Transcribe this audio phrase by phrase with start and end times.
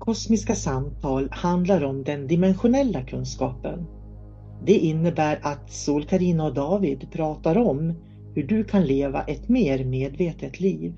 [0.00, 3.86] Kosmiska samtal handlar om den dimensionella kunskapen.
[4.64, 7.94] Det innebär att sol karina och David pratar om
[8.34, 10.94] hur du kan leva ett mer medvetet liv.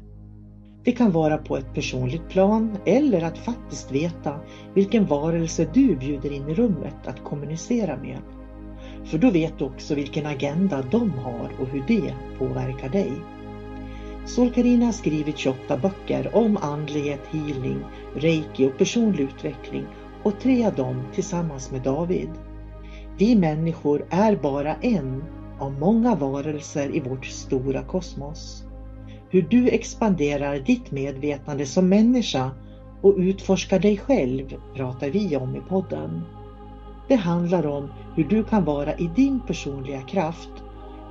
[0.84, 4.40] Det kan vara på ett personligt plan eller att faktiskt veta
[4.74, 8.20] vilken varelse du bjuder in i rummet att kommunicera med.
[9.05, 13.12] För då vet du också vilken agenda de har och hur det påverkar dig.
[14.24, 17.84] Solkarina har skrivit 28 böcker om andlighet, healing,
[18.14, 19.86] reiki och personlig utveckling
[20.22, 22.28] och tre av dem tillsammans med David.
[23.18, 25.24] Vi människor är bara en
[25.58, 28.64] av många varelser i vårt stora kosmos.
[29.30, 32.50] Hur du expanderar ditt medvetande som människa
[33.02, 36.22] och utforskar dig själv pratar vi om i podden.
[37.08, 40.50] Det handlar om hur du kan vara i din personliga kraft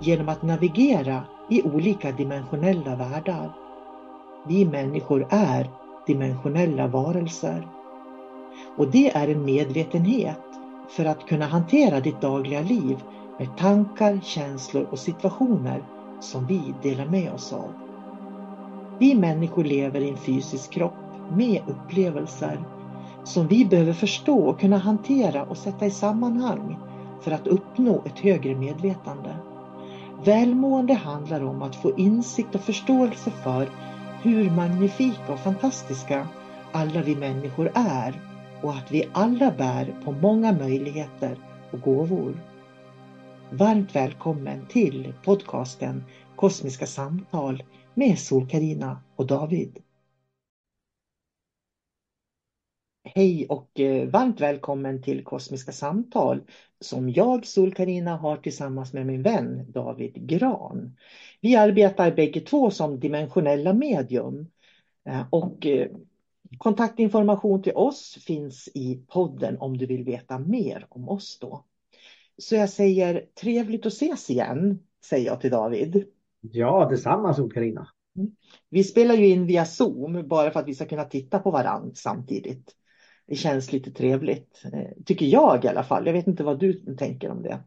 [0.01, 3.51] genom att navigera i olika dimensionella världar.
[4.47, 5.69] Vi människor är
[6.07, 7.67] dimensionella varelser.
[8.77, 10.39] Och det är en medvetenhet
[10.89, 13.03] för att kunna hantera ditt dagliga liv
[13.39, 15.83] med tankar, känslor och situationer
[16.19, 17.73] som vi delar med oss av.
[18.99, 20.93] Vi människor lever i en fysisk kropp
[21.35, 22.59] med upplevelser
[23.23, 26.77] som vi behöver förstå och kunna hantera och sätta i sammanhang
[27.21, 29.35] för att uppnå ett högre medvetande.
[30.25, 33.69] Välmående handlar om att få insikt och förståelse för
[34.23, 36.27] hur magnifika och fantastiska
[36.71, 38.21] alla vi människor är
[38.61, 41.37] och att vi alla bär på många möjligheter
[41.71, 42.33] och gåvor.
[43.51, 46.03] Varmt välkommen till podcasten
[46.35, 49.79] Kosmiska samtal med sol karina och David.
[53.15, 56.41] Hej och eh, varmt välkommen till Kosmiska samtal
[56.79, 60.97] som jag, sol karina har tillsammans med min vän David Gran.
[61.41, 64.47] Vi arbetar bägge två som dimensionella medium
[65.05, 65.87] eh, och eh,
[66.57, 71.65] Kontaktinformation till oss finns i podden om du vill veta mer om oss då.
[72.37, 76.03] Så jag säger trevligt att ses igen, säger jag till David.
[76.41, 77.87] Ja, detsamma sol Carina.
[78.15, 78.31] Mm.
[78.69, 81.91] Vi spelar ju in via Zoom bara för att vi ska kunna titta på varandra
[81.95, 82.75] samtidigt.
[83.31, 86.05] Det känns lite trevligt, eh, tycker jag i alla fall.
[86.05, 87.63] Jag vet inte vad du tänker om det.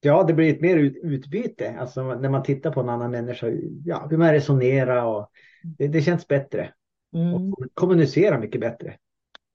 [0.00, 3.46] Ja, det blir ett mer utbyte, alltså när man tittar på en annan människa,
[3.84, 5.30] ja, hur man resonerar och
[5.62, 6.72] det, det känns bättre.
[7.14, 7.34] Mm.
[7.34, 8.96] Och kommunicera mycket bättre.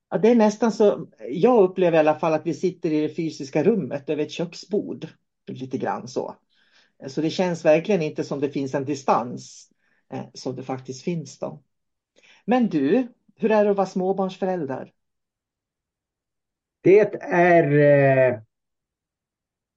[0.10, 3.16] Ja, det är nästan så, jag upplever i alla fall att vi sitter i det
[3.16, 5.08] fysiska rummet över ett köksbord.
[5.48, 6.36] Lite grann så.
[7.08, 9.70] Så det känns verkligen inte som det finns en distans
[10.14, 11.64] eh, som det faktiskt finns då.
[12.46, 14.92] Men du, hur är det att vara småbarnsförälder?
[16.84, 17.80] Det är
[18.32, 18.40] eh,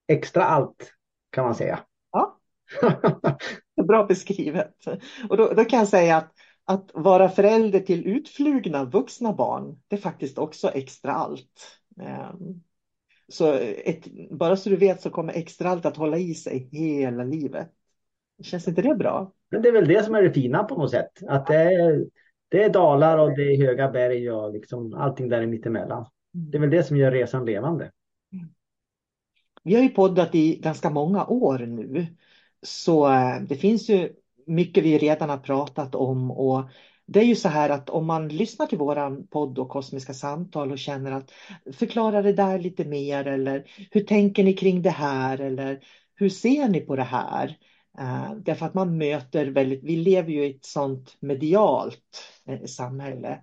[0.09, 0.93] extra allt
[1.31, 1.81] kan man säga.
[2.13, 2.39] Ja,
[3.87, 4.75] bra beskrivet.
[5.29, 6.33] Och då, då kan jag säga att
[6.69, 11.81] att vara förälder till utflugna vuxna barn, det är faktiskt också extra allt.
[12.01, 12.63] Ehm,
[13.29, 13.53] så
[13.85, 17.71] ett, bara så du vet så kommer extra allt att hålla i sig hela livet.
[18.43, 19.33] Känns inte det bra?
[19.51, 21.11] Men det är väl det som är det fina på något sätt.
[21.29, 22.07] Att det är,
[22.49, 26.07] det är dalar och det är höga berg och liksom allting där mittemellan.
[26.37, 27.91] Det är väl det som gör resan levande.
[29.63, 32.07] Vi har ju poddat i ganska många år nu.
[32.63, 34.13] Så eh, det finns ju
[34.47, 36.63] mycket vi redan har pratat om och
[37.07, 40.73] det är ju så här att om man lyssnar till våran podd och kosmiska samtal
[40.73, 41.33] och känner att
[41.73, 45.81] förklara det där lite mer eller hur tänker ni kring det här eller
[46.15, 47.59] hur ser ni på det här?
[47.99, 53.43] Eh, därför att man möter väldigt, vi lever ju i ett sånt medialt eh, samhälle,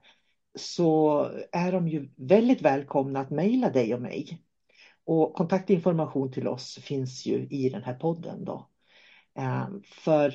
[0.56, 4.42] så är de ju väldigt välkomna att mejla dig och mig.
[5.06, 8.70] Och kontaktinformation till oss finns ju i den här podden då.
[9.36, 10.34] Ehm, för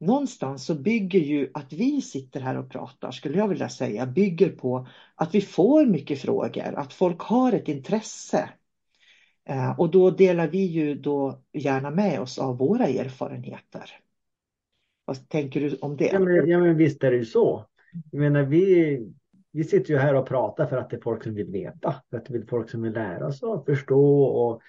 [0.00, 4.48] någonstans så bygger ju att vi sitter här och pratar, skulle jag vilja säga, bygger
[4.48, 8.50] på att vi får mycket frågor, att folk har ett intresse.
[9.44, 13.90] Ehm, och då delar vi ju då gärna med oss av våra erfarenheter.
[15.04, 16.06] Vad tänker du om det?
[16.12, 17.66] Ja men, ja, men visst är det ju så.
[18.10, 18.98] Jag menar, vi,
[19.52, 22.16] vi sitter ju här och pratar för att det är folk som vill veta, för
[22.16, 24.60] att det är folk som vill lära sig och förstå och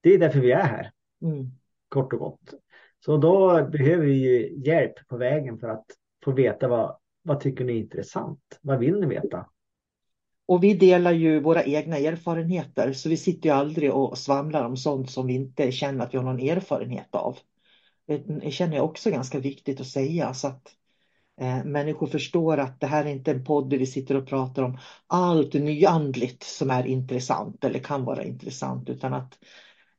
[0.00, 0.90] det är därför vi är här.
[1.22, 1.50] Mm.
[1.88, 2.54] Kort och gott.
[3.04, 5.84] Så då behöver vi hjälp på vägen för att
[6.24, 8.58] få veta vad, vad tycker ni är intressant?
[8.62, 9.46] Vad vill ni veta?
[10.46, 14.76] Och vi delar ju våra egna erfarenheter så vi sitter ju aldrig och svamlar om
[14.76, 17.38] sånt som vi inte känner att vi har någon erfarenhet av.
[18.06, 20.74] Det känner jag också ganska viktigt att säga så att
[21.64, 24.78] människor förstår att det här är inte en podd där vi sitter och pratar om
[25.06, 29.38] allt nyandligt som är intressant eller kan vara intressant utan att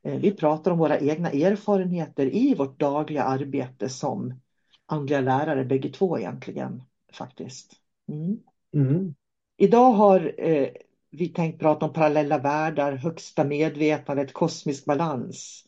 [0.02, 4.40] Eh, vi pratar om våra egna erfarenheter i vårt dagliga arbete som
[4.86, 6.82] andliga lärare bägge två egentligen
[7.12, 7.72] faktiskt.
[8.08, 8.38] Mm.
[8.74, 9.14] Mm.
[9.56, 10.68] Idag har eh,
[11.10, 15.64] vi tänkt prata om parallella världar, högsta medvetandet, kosmisk balans,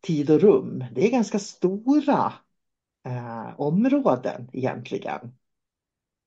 [0.00, 0.84] tid och rum.
[0.92, 2.32] Det är ganska stora
[3.06, 5.20] eh, områden egentligen.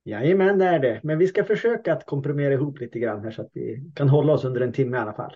[0.04, 1.00] Jajamän, det är det.
[1.04, 4.34] Men vi ska försöka att komprimera ihop lite grann här så att vi kan hålla
[4.34, 5.36] oss under en timme i alla fall.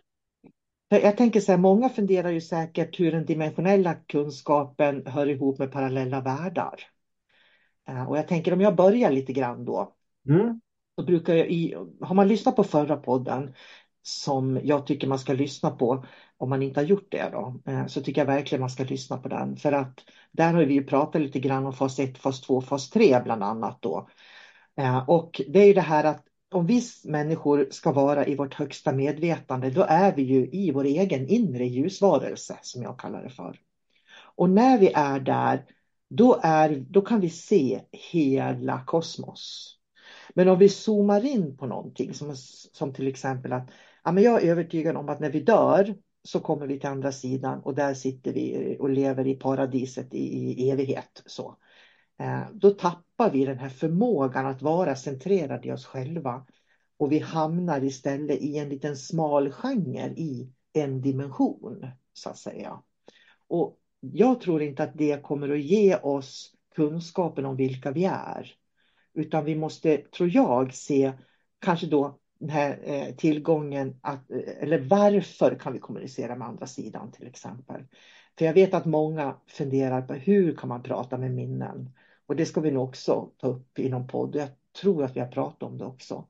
[0.89, 5.71] Jag tänker så här, många funderar ju säkert hur den dimensionella kunskapen hör ihop med
[5.71, 6.79] parallella världar.
[7.89, 9.95] Eh, och jag tänker om jag börjar lite grann då.
[10.29, 10.61] Mm.
[10.97, 13.53] Då brukar jag i, har man lyssnat på förra podden
[14.03, 16.05] som jag tycker man ska lyssna på
[16.37, 19.17] om man inte har gjort det då, eh, så tycker jag verkligen man ska lyssna
[19.17, 19.57] på den.
[19.57, 19.99] För att
[20.31, 23.43] där har vi ju pratat lite grann om fas 1, fas 2, fas 3 bland
[23.43, 24.09] annat då.
[24.77, 28.53] Eh, och det är ju det här att om vi människor ska vara i vårt
[28.53, 33.29] högsta medvetande, då är vi ju i vår egen inre ljusvarelse, som jag kallar det
[33.29, 33.59] för.
[34.35, 35.65] Och när vi är där,
[36.09, 39.75] då, är, då kan vi se hela kosmos.
[40.33, 42.35] Men om vi zoomar in på någonting, som,
[42.73, 43.69] som till exempel att
[44.09, 47.11] ja, men jag är övertygad om att när vi dör så kommer vi till andra
[47.11, 51.23] sidan och där sitter vi och lever i paradiset i, i evighet.
[51.25, 51.57] Så.
[52.19, 56.45] Eh, då tappar vi den här förmågan att vara centrerade i oss själva.
[56.97, 62.81] Och vi hamnar istället i en liten smal genre i en dimension, så att säga.
[63.47, 68.51] Och jag tror inte att det kommer att ge oss kunskapen om vilka vi är.
[69.13, 71.13] Utan vi måste, tror jag, se
[71.59, 76.67] kanske då den här eh, tillgången, att, eh, eller varför kan vi kommunicera med andra
[76.67, 77.85] sidan till exempel.
[78.37, 81.89] För jag vet att många funderar på hur kan man prata med minnen?
[82.25, 84.35] Och det ska vi nog också ta upp i någon podd.
[84.35, 84.49] Jag
[84.81, 86.27] tror att vi har pratat om det också.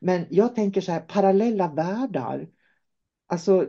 [0.00, 2.48] Men jag tänker så här, parallella världar.
[3.26, 3.66] Alltså,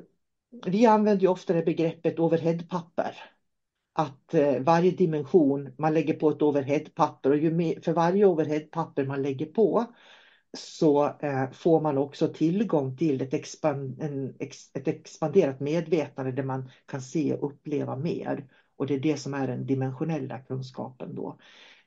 [0.66, 3.16] vi använder ju ofta det begreppet overheadpapper.
[3.94, 9.06] Att eh, varje dimension, man lägger på ett overheadpapper och ju mer, för varje overheadpapper
[9.06, 9.86] man lägger på
[10.54, 16.44] så eh, får man också tillgång till ett, expand, en, ex, ett expanderat medvetande där
[16.44, 18.48] man kan se och uppleva mer.
[18.78, 21.38] Och det är det som är den dimensionella kunskapen då.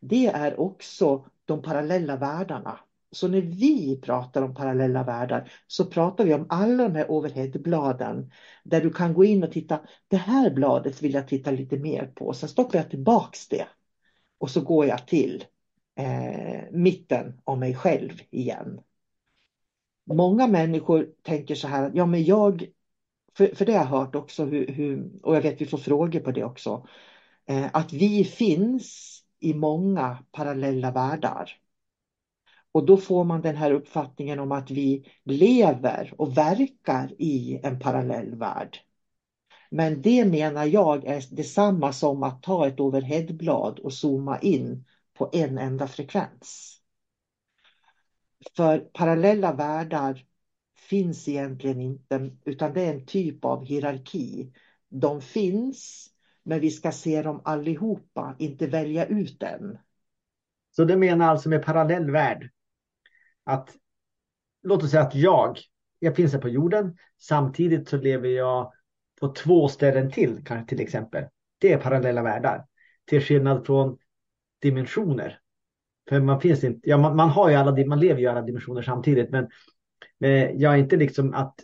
[0.00, 2.80] Det är också de parallella världarna.
[3.12, 8.30] Så när vi pratar om parallella världar så pratar vi om alla de här overheadbladen
[8.64, 9.80] där du kan gå in och titta.
[10.08, 12.32] Det här bladet vill jag titta lite mer på.
[12.32, 13.66] Sen stoppar jag tillbaks det
[14.38, 15.44] och så går jag till
[15.96, 18.80] eh, mitten av mig själv igen.
[20.04, 22.66] Många människor tänker så här, ja men jag
[23.36, 26.20] för, för det har jag hört också, hur, hur, och jag vet vi får frågor
[26.20, 26.86] på det också,
[27.46, 31.56] eh, att vi finns i många parallella världar.
[32.72, 37.78] Och då får man den här uppfattningen om att vi lever och verkar i en
[37.78, 38.78] parallell värld.
[39.70, 44.84] Men det menar jag är detsamma som att ta ett overheadblad och zooma in
[45.20, 46.80] på en enda frekvens.
[48.56, 50.24] För parallella världar
[50.76, 54.52] finns egentligen inte, utan det är en typ av hierarki.
[54.88, 56.10] De finns,
[56.42, 59.78] men vi ska se dem allihopa, inte välja ut en.
[60.70, 62.50] Så du menar alltså med parallell värld
[63.44, 63.76] att
[64.62, 65.58] låt oss säga att jag,
[65.98, 68.72] jag finns här på jorden, samtidigt så lever jag
[69.20, 71.24] på två ställen till, kanske till exempel.
[71.58, 72.66] Det är parallella världar.
[73.04, 73.98] Till skillnad från
[74.62, 75.38] dimensioner.
[76.08, 78.42] För man finns inte, ja, man, man har ju alla, man lever ju i alla
[78.42, 79.48] dimensioner samtidigt, men
[80.24, 81.54] eh, jag är inte liksom att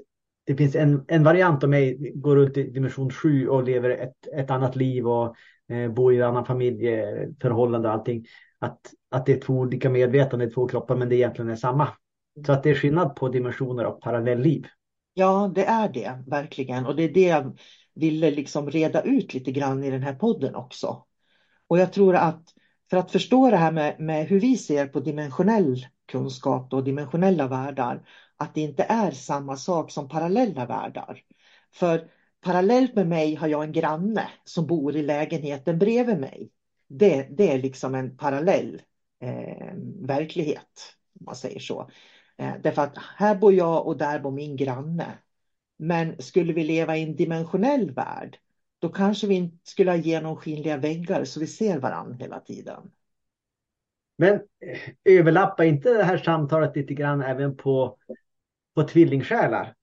[0.47, 4.27] det finns en, en variant av mig, går runt i dimension 7 och lever ett,
[4.37, 5.35] ett annat liv och
[5.69, 8.27] eh, bor i en annan familjeförhållande och allting.
[8.59, 11.89] Att, att det är två olika medvetande, två kroppar, men det egentligen är samma.
[12.47, 14.67] Så att det är skillnad på dimensioner och parallellliv.
[15.15, 16.87] Ja, det är det verkligen.
[16.87, 17.59] Och det är det jag
[17.95, 21.05] ville liksom reda ut lite grann i den här podden också.
[21.69, 22.43] Och jag tror att
[22.91, 27.49] för att förstå det här med, med hur vi ser på dimensionell kunskap och dimensionella
[27.49, 31.23] världar, att det inte är samma sak som parallella världar.
[31.75, 36.51] För parallellt med mig har jag en granne som bor i lägenheten bredvid mig.
[36.89, 38.83] Det, det är liksom en parallell
[39.21, 41.91] eh, verklighet, om man säger så.
[42.39, 45.19] Eh, därför att här bor jag och där bor min granne.
[45.79, 48.39] Men skulle vi leva i en dimensionell värld,
[48.79, 52.91] då kanske vi inte skulle ha genomskinliga väggar så vi ser varandra hela tiden.
[54.19, 57.99] Men eh, överlappar inte det här samtalet lite grann även på,
[58.75, 59.75] på tvillingsjälar?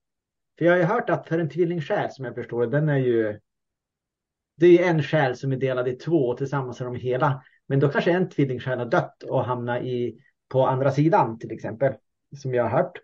[0.57, 2.97] För jag har ju hört att för en tvillingsjäl som jag förstår det, den är
[2.97, 3.39] ju
[4.55, 7.43] det är en själ som är delad i två och tillsammans är de hela.
[7.67, 11.93] Men då kanske en tvillingsjäl har dött och hamnar i, på andra sidan till exempel,
[12.35, 13.01] som jag har hört.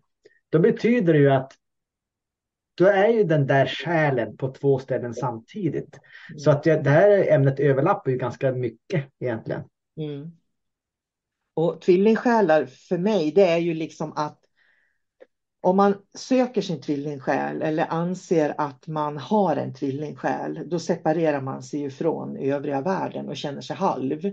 [0.50, 1.54] Då betyder det ju att
[2.80, 6.00] då är ju den där själen på två ställen samtidigt.
[6.38, 9.62] Så att det här ämnet överlappar ju ganska mycket egentligen.
[9.98, 10.32] Mm.
[11.54, 14.40] Och tvillingsjälar för mig, det är ju liksom att
[15.62, 21.64] om man söker sin tvillingsjäl eller anser att man har en tvillingsjäl, då separerar man
[21.64, 24.26] sig ifrån övriga världen och känner sig halv.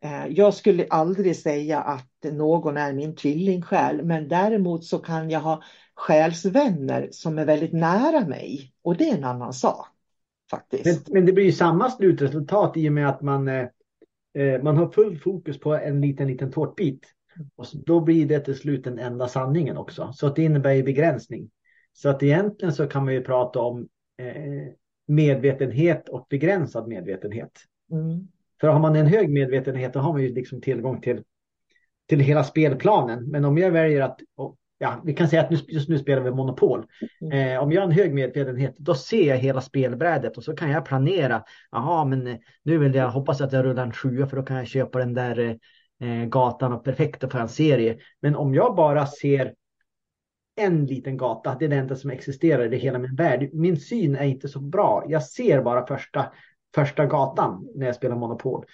[0.00, 5.40] Eh, jag skulle aldrig säga att någon är min tvillingsjäl, men däremot så kan jag
[5.40, 5.62] ha
[5.98, 9.86] själsvänner som är väldigt nära mig och det är en annan sak.
[10.50, 11.08] Faktiskt.
[11.08, 13.66] Men, men det blir ju samma slutresultat i och med att man, eh,
[14.34, 17.06] eh man har full fokus på en liten, liten tårtbit.
[17.56, 20.12] Och då blir det till slut den enda sanningen också.
[20.12, 21.50] Så det innebär ju begränsning.
[21.92, 24.72] Så att egentligen så kan man ju prata om eh,
[25.06, 27.52] medvetenhet och begränsad medvetenhet.
[27.90, 28.28] Mm.
[28.60, 31.22] För har man en hög medvetenhet då har man ju liksom tillgång till,
[32.08, 33.30] till hela spelplanen.
[33.30, 34.20] Men om jag väljer att,
[34.78, 36.86] ja, vi kan säga att just nu spelar vi Monopol.
[37.20, 37.52] Mm.
[37.52, 40.70] Eh, om jag har en hög medvetenhet, då ser jag hela spelbrädet och så kan
[40.70, 41.44] jag planera.
[41.70, 44.66] Jaha, men nu vill jag hoppas att jag rullar en sjua för då kan jag
[44.66, 45.58] köpa den där
[46.00, 47.98] eh, gatan och perfekta för en serie.
[48.20, 49.54] Men om jag bara ser
[50.56, 53.50] en liten gata, det är det enda som existerar i hela min värld.
[53.52, 55.04] Min syn är inte så bra.
[55.08, 56.32] Jag ser bara första,
[56.74, 58.64] första gatan när jag spelar Monopol.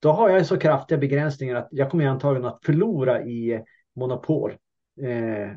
[0.00, 3.62] Då har jag så kraftiga begränsningar att jag kommer antagligen att förlora i
[3.96, 4.52] Monopol.
[5.02, 5.50] Eh,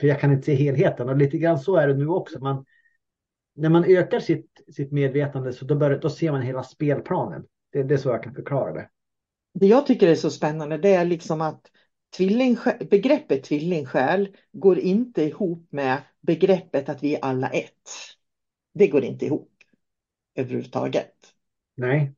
[0.00, 2.38] för jag kan inte se helheten och lite grann så är det nu också.
[2.38, 2.64] Man,
[3.54, 7.44] när man ökar sitt, sitt medvetande så då, bör, då ser man hela spelplanen.
[7.72, 8.88] Det, det är så jag kan förklara det
[9.60, 11.70] det jag tycker är så spännande det är liksom att
[12.90, 17.90] begreppet tvillingsjäl går inte ihop med begreppet att vi är alla ett.
[18.74, 19.52] Det går inte ihop
[20.34, 21.14] överhuvudtaget.
[21.74, 22.14] Nej.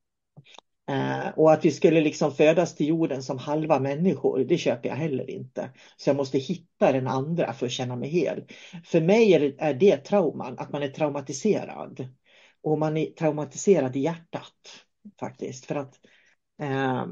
[0.89, 4.97] Eh, och att vi skulle liksom födas till jorden som halva människor, det köper jag
[4.97, 5.71] heller inte.
[5.97, 8.45] Så jag måste hitta den andra för att känna mig hel.
[8.85, 12.09] För mig är det, är det trauman, att man är traumatiserad.
[12.63, 14.85] Och man är traumatiserad i hjärtat
[15.21, 15.67] faktiskt.
[15.67, 15.95] För att
[16.63, 17.07] eh,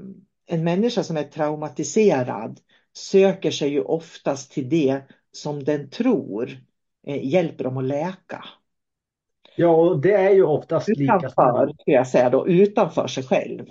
[0.46, 2.60] en människa som är traumatiserad
[2.96, 5.02] söker sig ju oftast till det
[5.32, 6.60] som den tror
[7.06, 8.44] eh, hjälper dem att läka.
[9.56, 13.66] Ja, och det är ju oftast utanför, lika jag säga då, utanför sig själv.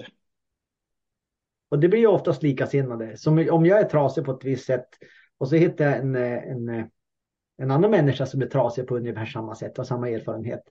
[1.70, 3.18] Och det blir ju oftast likasinnade.
[3.18, 4.88] Som om jag är trasig på ett visst sätt
[5.38, 6.90] och så hittar jag en, en,
[7.58, 10.64] en annan människa som är trasig på ungefär samma sätt och samma erfarenhet.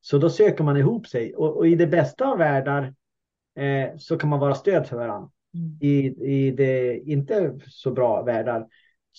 [0.00, 2.94] Så då söker man ihop sig och, och i det bästa av världar
[3.58, 5.30] eh, så kan man vara stöd för varandra.
[5.54, 5.78] Mm.
[5.80, 8.66] I, I det inte så bra världar.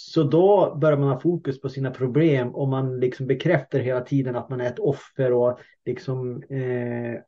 [0.02, 4.36] Så då börjar man ha fokus på sina problem och man liksom bekräftar hela tiden
[4.36, 7.22] att man är ett offer och liksom eh,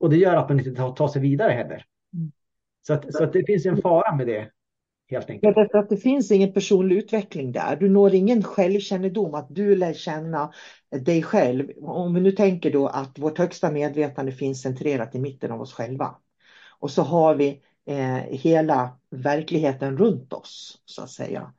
[0.00, 1.84] och det gör att man inte tar, tar sig vidare heller.
[2.14, 2.32] Mm.
[2.86, 4.50] Så, att, så att det finns en fara med det.
[5.10, 5.56] Helt enkelt.
[5.56, 7.76] Ja, att det finns ingen personlig utveckling där.
[7.76, 10.52] Du når ingen självkännedom, att du lär känna
[10.90, 11.70] dig själv.
[11.82, 15.72] Om vi nu tänker då att vårt högsta medvetande finns centrerat i mitten av oss
[15.72, 16.14] själva.
[16.78, 21.52] Och så har vi eh, hela verkligheten runt oss så att säga.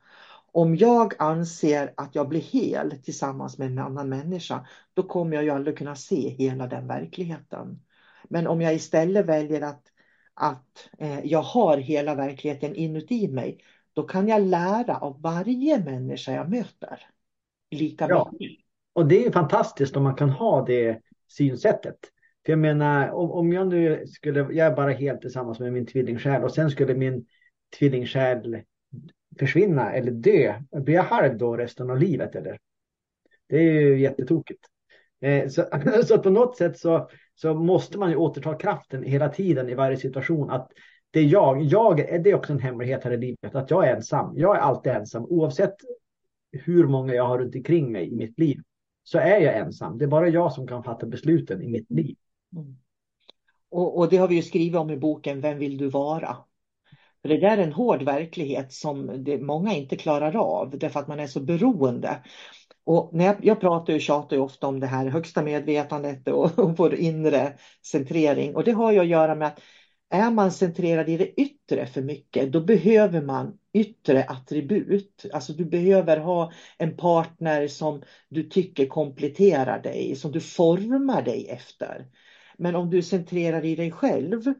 [0.52, 5.44] Om jag anser att jag blir hel tillsammans med en annan människa, då kommer jag
[5.44, 7.82] ju aldrig kunna se hela den verkligheten.
[8.28, 9.82] Men om jag istället väljer att,
[10.34, 13.58] att eh, jag har hela verkligheten inuti mig,
[13.92, 17.06] då kan jag lära av varje människa jag möter.
[17.70, 18.30] Lika ja.
[18.32, 18.64] mycket.
[18.92, 21.98] Och det är fantastiskt om man kan ha det synsättet.
[22.46, 25.86] För jag menar, om, om jag nu skulle, jag är bara helt tillsammans med min
[25.86, 27.26] tvillingsjäl och sen skulle min
[27.78, 28.62] tvillingsjäl
[29.38, 30.54] försvinna eller dö.
[30.70, 32.58] Blir jag halv då resten av livet eller?
[33.48, 34.60] Det är ju jättetokigt.
[35.20, 35.64] Eh, så,
[36.06, 39.96] så på något sätt så, så måste man ju återta kraften hela tiden i varje
[39.96, 40.50] situation.
[40.50, 40.72] Att
[41.10, 43.96] det är jag, jag det är också en hemlighet här i livet, att jag är
[43.96, 44.32] ensam.
[44.36, 45.74] Jag är alltid ensam oavsett
[46.52, 48.60] hur många jag har runt omkring mig i mitt liv.
[49.02, 49.98] Så är jag ensam.
[49.98, 52.16] Det är bara jag som kan fatta besluten i mitt liv.
[52.56, 52.76] Mm.
[53.70, 56.36] Och, och det har vi ju skrivit om i boken Vem vill du vara?
[57.22, 61.08] För det där är en hård verklighet som det, många inte klarar av därför att
[61.08, 62.22] man är så beroende.
[62.84, 66.58] Och när jag, jag pratar och tjatar ju ofta om det här högsta medvetandet och,
[66.58, 67.52] och vår inre
[67.86, 69.60] centrering och det har ju att göra med att
[70.10, 75.26] är man centrerad i det yttre för mycket, då behöver man yttre attribut.
[75.32, 81.48] Alltså du behöver ha en partner som du tycker kompletterar dig, som du formar dig
[81.48, 82.06] efter.
[82.58, 84.54] Men om du centrerar i dig själv,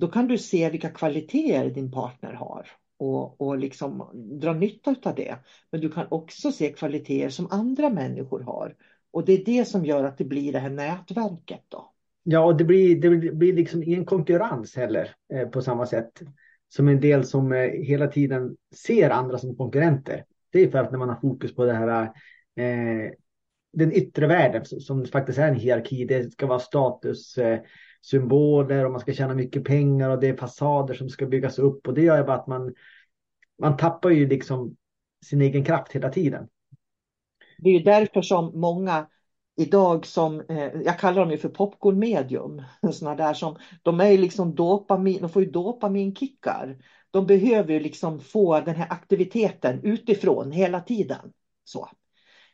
[0.00, 2.66] då kan du se vilka kvaliteter din partner har
[2.98, 5.36] och, och liksom dra nytta av det.
[5.70, 8.74] Men du kan också se kvaliteter som andra människor har.
[9.12, 11.64] Och det är det som gör att det blir det här nätverket.
[11.68, 11.92] Då.
[12.22, 16.22] Ja, och det blir, det blir liksom ingen konkurrens heller eh, på samma sätt
[16.68, 20.24] som en del som eh, hela tiden ser andra som konkurrenter.
[20.52, 22.02] Det är för att när man har fokus på det här
[22.56, 23.12] eh,
[23.72, 26.04] den yttre världen som faktiskt är en hierarki.
[26.04, 27.38] Det ska vara status.
[27.38, 27.60] Eh,
[28.02, 31.88] symboler och man ska tjäna mycket pengar och det är fasader som ska byggas upp
[31.88, 32.74] och det gör ju bara att man,
[33.58, 34.76] man tappar ju liksom
[35.24, 36.48] sin egen kraft hela tiden.
[37.58, 39.06] Det är ju därför som många
[39.56, 44.18] idag som, eh, jag kallar dem ju för popcornmedium, sådana där som, de är ju
[44.18, 46.78] liksom dopamin, de får ju dopaminkickar.
[47.10, 51.32] De behöver ju liksom få den här aktiviteten utifrån hela tiden.
[51.64, 51.88] Så.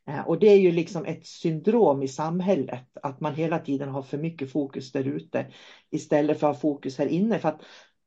[0.06, 4.02] Eh, och det är ju liksom ett syndrom i samhället att man hela tiden har
[4.02, 5.46] för mycket fokus där ute
[5.90, 7.38] istället för att ha fokus här inne.
[7.38, 7.62] För att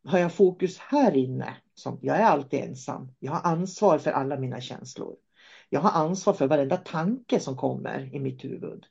[0.05, 4.39] har jag fokus här inne, som jag är alltid ensam, jag har ansvar för alla
[4.39, 5.15] mina känslor.
[5.69, 8.85] Jag har ansvar för varenda tanke som kommer i mitt huvud.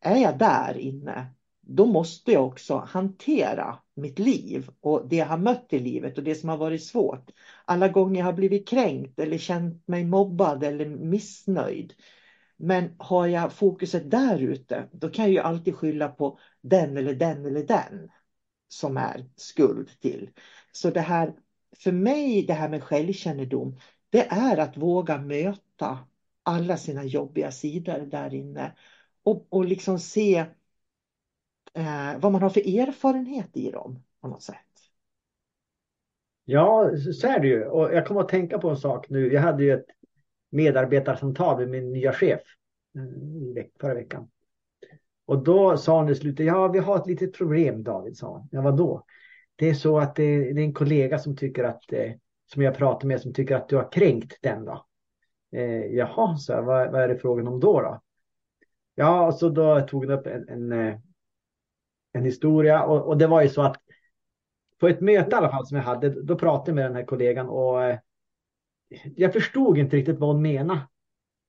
[0.00, 1.26] Är jag där inne,
[1.60, 6.24] då måste jag också hantera mitt liv och det jag har mött i livet och
[6.24, 7.30] det som har varit svårt.
[7.64, 11.94] Alla gånger jag har blivit kränkt eller känt mig mobbad eller missnöjd.
[12.60, 17.14] Men har jag fokuset där ute, då kan jag ju alltid skylla på den eller
[17.14, 18.10] den eller den
[18.68, 20.30] som är skuld till.
[20.72, 21.34] Så det här,
[21.76, 23.78] för mig, det här med självkännedom,
[24.10, 25.98] det är att våga möta
[26.42, 28.76] alla sina jobbiga sidor där inne
[29.22, 30.36] och, och liksom se
[31.74, 34.56] eh, vad man har för erfarenhet i dem på något sätt.
[36.44, 37.64] Ja, så är det ju.
[37.64, 39.32] Och jag kommer att tänka på en sak nu.
[39.32, 39.86] Jag hade ju ett
[40.50, 42.40] medarbetarsamtal med min nya chef
[43.56, 44.28] eh, förra veckan.
[45.26, 48.48] Och då sa hon i slutet, ja vi har ett litet problem David, sa hon.
[48.50, 49.04] Ja vadå?
[49.56, 52.12] Det är så att det är, en kollega som tycker att, eh,
[52.52, 54.86] som jag pratar med, som tycker att du har kränkt den då.
[55.52, 57.80] Eh, jaha, så jag, vad, vad är det frågan om då?
[57.80, 58.00] då?
[58.94, 60.94] Ja, så då tog hon upp en, en, eh,
[62.12, 63.76] en historia och, och, det var ju så att
[64.78, 67.04] på ett möte i alla fall som jag hade, då pratade jag med den här
[67.04, 67.82] kollegan och
[69.16, 70.80] jag förstod inte riktigt vad hon menade.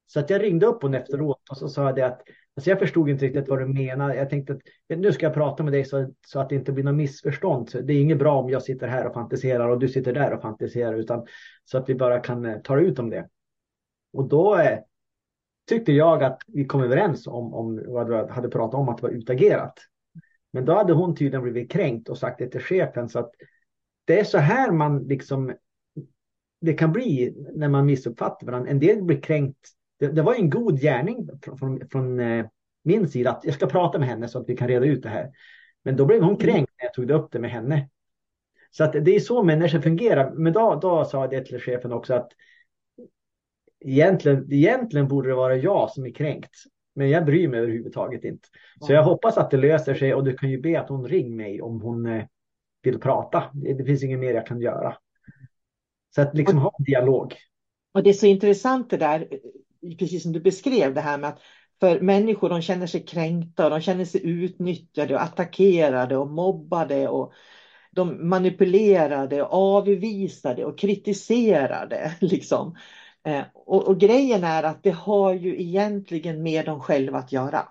[0.08, 2.21] Så att jag ringde upp hon efteråt och så sa jag det att
[2.56, 4.13] alltså jag förstod inte riktigt vad du menar.
[4.13, 6.84] Jag tänkte att nu ska jag prata med dig så, så att det inte blir
[6.84, 7.69] något missförstånd.
[7.69, 10.34] Så det är inget bra om jag sitter här och fantiserar och du sitter där
[10.34, 11.25] och fantiserar utan
[11.65, 13.27] så att vi bara kan eh, ta ut om det.
[14.13, 14.80] Och då eh,
[15.69, 19.04] tyckte jag att vi kom överens om, om vad du hade pratat om att det
[19.04, 19.73] var utagerat.
[20.54, 23.32] Men då hade hon tydligen blivit kränkt och sagt det till chefen så att
[24.06, 25.54] det är så här man liksom
[26.62, 28.71] det kan bli när man missuppfattar varandra.
[28.71, 29.69] En del blir kränkt.
[30.00, 32.45] Det, det var en god gärning från, från, från eh,
[32.84, 35.10] min sida att jag ska prata med henne så att vi kan reda ut det
[35.10, 35.32] här.
[35.84, 37.89] Men då blev hon kränkt när jag tog upp det med henne.
[38.71, 40.32] Så att det är så människor fungerar.
[40.32, 42.32] Men då, då sa jag det till chefen också att
[43.80, 46.56] egentligen, egentligen borde det vara jag som är kränkt.
[46.95, 48.47] Men jag bryr mig överhuvudtaget inte.
[48.80, 51.36] Så jag hoppas att det löser sig och du kan ju be att hon ringer
[51.36, 52.24] mig om hon eh,
[52.84, 53.43] vill prata.
[53.54, 54.95] Det finns inget mer jag kan göra.
[56.15, 57.36] Så att liksom ha en dialog.
[57.93, 59.28] Och det är så intressant det där,
[60.00, 61.41] precis som du beskrev det här med att
[61.80, 67.08] för människor de känner sig kränkta och de känner sig utnyttjade och attackerade och mobbade
[67.08, 67.34] och
[67.91, 72.15] de manipulerade och avvisade och kritiserade.
[72.21, 72.76] Liksom.
[73.24, 77.67] Eh, och, och, grejen är att det har ju egentligen med dem själva att göra.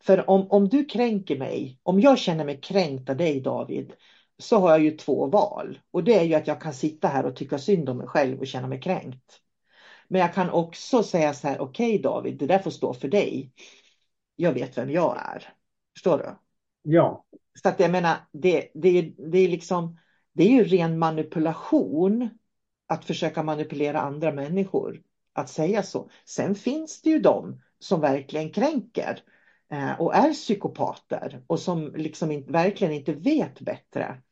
[0.00, 3.92] För om, om du kränker mig, om jag känner mig kränkt av dig David,
[4.40, 5.78] så har jag ju två val.
[5.90, 8.40] Och det är ju att jag kan sitta här och tycka synd om mig själv
[8.40, 9.40] och känna mig kränkt.
[10.08, 13.08] Men jag kan också säga så här, okej okay, David, det där får stå för
[13.08, 13.52] dig.
[14.36, 15.52] Jag vet vem jag är.
[15.94, 16.36] Förstår du?
[16.82, 17.24] Ja.
[17.62, 19.98] Så att jag menar, det, det, det är liksom,
[20.32, 22.28] det är ju ren manipulation
[22.86, 26.10] att försöka manipulera andra människor att säga så.
[26.24, 29.22] Sen finns det ju de som verkligen kränker
[29.70, 34.22] eh, och är psykopater och som liksom verkligen inte vet bättre.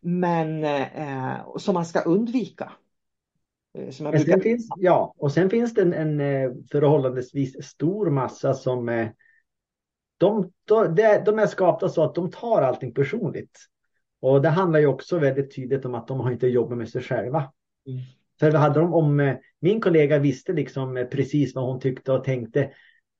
[0.00, 2.72] Men eh, som man ska undvika.
[3.78, 4.32] Eh, som brukar...
[4.32, 9.08] sen finns, ja, och sen finns det en, en eh, förhållandevis stor massa som eh,
[10.18, 13.58] de, de, de är skapta så att de tar allting personligt.
[14.20, 17.02] Och det handlar ju också väldigt tydligt om att de har inte jobbat med sig
[17.02, 17.52] själva.
[17.86, 18.00] Mm.
[18.40, 22.70] För hade de, om min kollega visste liksom precis vad hon tyckte och tänkte,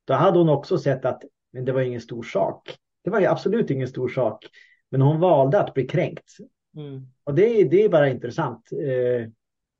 [0.04, 2.78] då hade hon också sett att men det var ingen stor sak.
[3.04, 4.46] Det var ju absolut ingen stor sak.
[4.90, 6.36] Men hon valde att bli kränkt.
[6.76, 7.06] Mm.
[7.24, 9.30] Och det, det är bara intressant eh,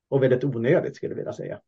[0.09, 1.61] och väldigt onödigt skulle jag vilja säga.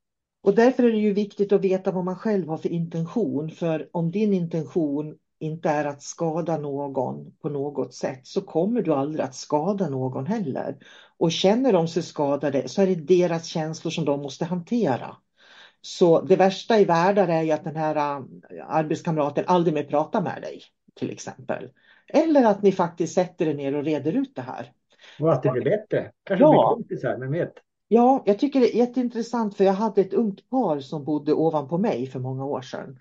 [0.43, 3.51] Och därför är det ju viktigt att veta vad man själv har för intention.
[3.51, 8.95] För om din intention inte är att skada någon på något sätt så kommer du
[8.95, 10.77] aldrig att skada någon heller.
[11.19, 15.17] Och känner de sig skadade så är det deras känslor som de måste hantera.
[15.83, 18.25] Så det värsta i världen är ju att den här äh,
[18.69, 20.63] arbetskamraten aldrig mer pratar med dig
[20.95, 21.71] till exempel.
[22.09, 24.73] Eller att ni faktiskt sätter er ner och reder ut det här.
[25.21, 26.13] Och att det blir bättre.
[26.25, 26.51] Kanske ja.
[26.51, 27.55] blir kompisar, vem vet?
[27.89, 31.79] Ja, jag tycker det är jätteintressant för jag hade ett ungt par som bodde ovanpå
[31.79, 32.99] mig för många år sedan.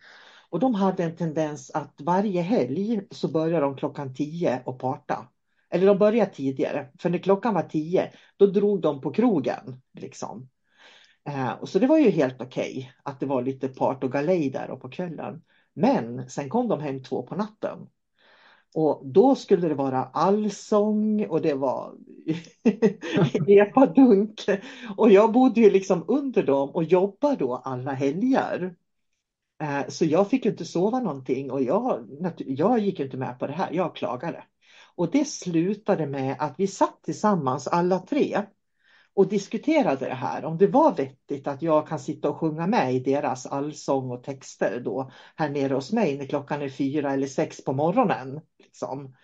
[0.50, 5.28] Och de hade en tendens att varje helg så började de klockan tio och parta.
[5.70, 9.82] Eller de började tidigare, för när klockan var tio då drog de på krogen.
[9.94, 10.50] Liksom.
[11.28, 14.50] Eh, så det var ju helt okej okay, att det var lite part och galej
[14.50, 15.42] där och på kvällen.
[15.74, 17.88] Men sen kom de hem två på natten.
[18.74, 21.96] Och då skulle det vara allsång och det var
[23.48, 24.46] epadunk.
[24.98, 28.76] Och jag bodde ju liksom under dem och jobbade då alla helger.
[29.62, 33.54] Eh, så jag fick inte sova någonting och jag, jag gick inte med på det
[33.54, 33.70] här.
[33.72, 34.44] Jag klagade.
[34.96, 38.42] Och det slutade med att vi satt tillsammans alla tre
[39.14, 40.46] och diskuterade det här.
[40.46, 44.24] Om det var vettigt att jag kan sitta och sjunga med i deras allsång och
[44.24, 48.42] texter då här nere hos mig när klockan är fyra eller sex på morgonen.
[48.60, 49.16] Liksom.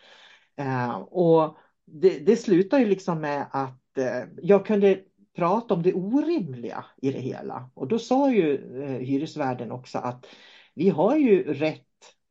[0.58, 5.00] Eh, och det, det slutar ju liksom med att eh, jag kunde
[5.36, 7.70] prata om det orimliga i det hela.
[7.74, 10.26] Och då sa ju eh, hyresvärden också att
[10.74, 11.82] vi har ju rätt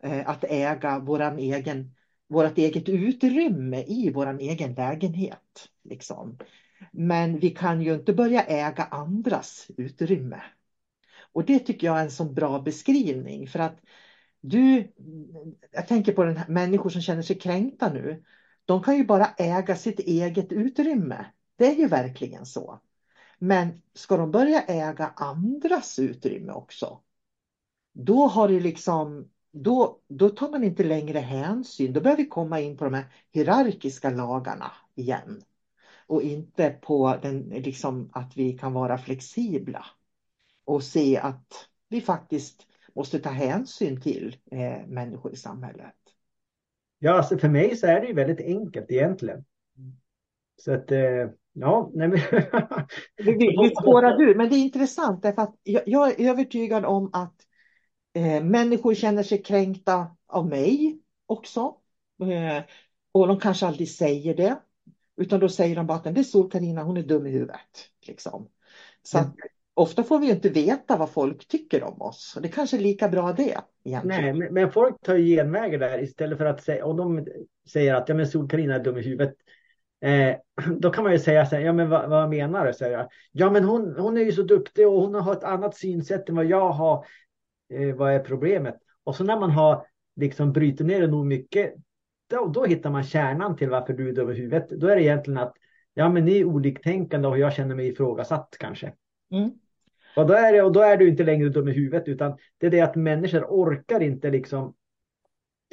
[0.02, 1.94] eh, att äga våran egen,
[2.28, 5.68] vårt eget utrymme i våran egen lägenhet.
[5.84, 6.38] Liksom.
[6.92, 10.42] Men vi kan ju inte börja äga andras utrymme.
[11.32, 13.76] Och det tycker jag är en så bra beskrivning för att
[14.40, 14.92] du,
[15.70, 18.24] jag tänker på den här, människor som känner sig kränkta nu.
[18.64, 21.26] De kan ju bara äga sitt eget utrymme.
[21.56, 22.80] Det är ju verkligen så.
[23.38, 27.00] Men ska de börja äga andras utrymme också?
[27.92, 31.92] Då har det liksom då, då tar man inte längre hänsyn.
[31.92, 35.42] Då börjar vi komma in på de här hierarkiska lagarna igen
[36.06, 39.86] och inte på den, liksom, att vi kan vara flexibla
[40.64, 45.94] och se att vi faktiskt måste ta hänsyn till eh, människor i samhället.
[46.98, 49.44] Ja, alltså för mig så är det ju väldigt enkelt egentligen.
[50.56, 52.18] Så att, eh, ja, nej men...
[53.16, 57.34] vi, spårar ur, men det är intressant därför att jag, jag är övertygad om att
[58.14, 61.76] eh, människor känner sig kränkta av mig också.
[62.20, 62.64] Eh,
[63.12, 64.56] och de kanske aldrig säger det.
[65.16, 67.90] Utan då säger de bara att det är Sol-Carina, hon är dum i huvudet.
[68.06, 68.48] Liksom.
[69.02, 69.34] Så att,
[69.74, 72.32] ofta får vi inte veta vad folk tycker om oss.
[72.36, 73.56] Och det kanske är lika bra det.
[73.84, 74.38] Egentligen.
[74.38, 77.26] Nej, men, folk tar genvägar där istället för att säga, och de
[77.68, 79.34] säger att ja, men Sol-Carina är dum i huvudet.
[80.04, 80.36] Eh,
[80.78, 82.72] då kan man ju säga så här, ja men vad, vad menar du?
[82.72, 83.08] Säger jag.
[83.32, 86.36] Ja men hon, hon är ju så duktig och hon har ett annat synsätt än
[86.36, 87.06] vad jag har.
[87.74, 88.76] Eh, vad är problemet?
[89.04, 91.74] Och så när man har liksom bryter ner det nog mycket,
[92.34, 94.68] då, då hittar man kärnan till varför du är i huvudet.
[94.68, 95.54] Då är det egentligen att
[95.94, 98.92] ja, men ni är oliktänkande och jag känner mig ifrågasatt kanske.
[99.32, 99.50] Mm.
[100.16, 102.66] Och, då är det, och då är du inte längre dum i huvudet utan det
[102.66, 104.74] är det att människor orkar inte liksom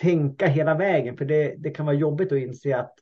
[0.02, 2.94] tänka hela vägen för det, det kan vara jobbigt att inse att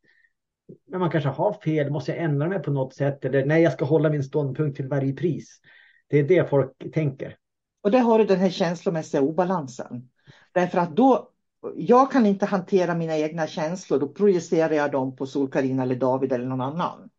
[0.87, 3.73] men man kanske har fel, måste jag ändra mig på något sätt eller nej jag
[3.73, 5.59] ska hålla min ståndpunkt till varje pris.
[6.07, 7.35] Det är det folk tänker.
[7.81, 10.09] Och där har du den här känslomässiga obalansen.
[10.51, 11.31] Därför att då
[11.75, 16.31] jag kan inte hantera mina egna känslor, då projicerar jag dem på Sol-Carina eller David
[16.31, 17.09] eller någon annan.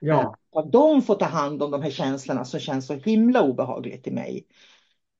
[0.00, 0.36] Ja.
[0.52, 4.06] Att eh, de får ta hand om de här känslorna som känns så himla obehagligt
[4.06, 4.46] i mig.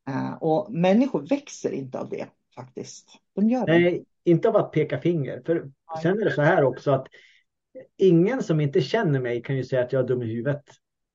[0.08, 3.08] Eh, och människor växer inte av det faktiskt.
[3.34, 3.72] De gör det.
[3.72, 5.42] Nej, inte av att peka finger.
[5.46, 6.02] För Nej.
[6.02, 7.06] sen är det så här också att
[7.96, 10.64] ingen som inte känner mig kan ju säga att jag är dum i huvudet.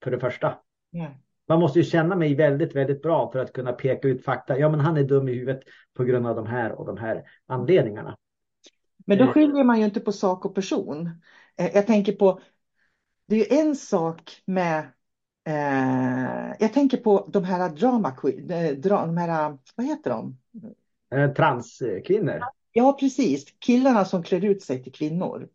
[0.03, 0.57] För det första.
[0.91, 4.60] Nej man måste ju känna mig väldigt, väldigt bra för att kunna peka ut fakta.
[4.60, 7.23] Ja, men han är dum i huvudet på grund av de här och de här
[7.47, 8.17] anledningarna.
[9.05, 9.31] Men då eh.
[9.31, 11.21] skiljer man ju inte på sak och person.
[11.58, 12.39] Eh, jag tänker på,
[13.27, 14.79] det är ju en sak med,
[15.47, 18.15] eh, jag tänker på de här drama
[18.75, 20.38] de här, vad heter de?
[21.34, 22.39] Transkvinnor.
[22.71, 23.45] Ja, precis.
[23.60, 25.49] Killarna som klär ut sig till kvinnor.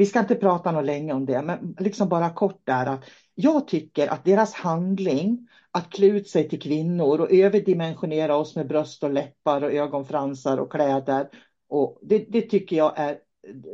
[0.00, 3.68] Vi ska inte prata något länge om det, men liksom bara kort där att jag
[3.68, 9.02] tycker att deras handling att klä ut sig till kvinnor och överdimensionera oss med bröst
[9.02, 11.28] och läppar och ögonfransar och kläder
[11.68, 13.18] Och det, det tycker jag är,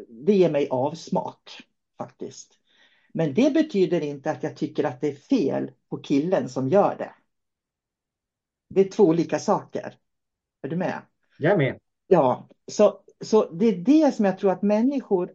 [0.08, 1.50] det ger mig avsmak
[1.98, 2.58] faktiskt.
[3.12, 6.96] Men det betyder inte att jag tycker att det är fel på killen som gör
[6.98, 7.14] det.
[8.74, 9.94] Det är två olika saker.
[10.62, 11.02] Är du med?
[11.38, 11.78] Jag är med.
[12.06, 15.30] Ja, så, så det är det som jag tror att människor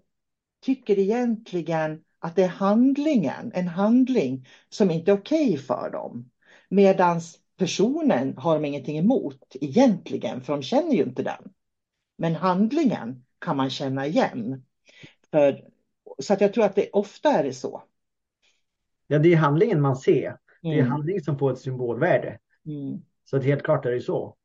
[0.62, 6.30] tycker egentligen att det är handlingen, en handling som inte är okej okay för dem.
[6.69, 11.54] Medans personen har de ingenting emot egentligen, för de känner ju inte den.
[12.17, 14.63] Men handlingen kan man känna igen.
[15.32, 15.67] För,
[16.19, 17.84] så att jag tror att det ofta är det så.
[19.08, 20.28] Ja, det är handlingen man ser.
[20.28, 20.38] Mm.
[20.62, 20.91] Det är mm.
[20.91, 22.39] handlingen som får ett symbolvärde.
[22.65, 23.02] Mm.
[23.26, 24.36] Så att helt klart är det så.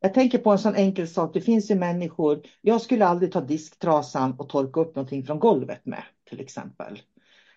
[0.00, 1.34] Jag tänker på en sån enkel sak.
[1.34, 2.42] Det finns ju människor.
[2.60, 7.02] Jag skulle aldrig ta disktrasan och torka upp någonting från golvet med till exempel.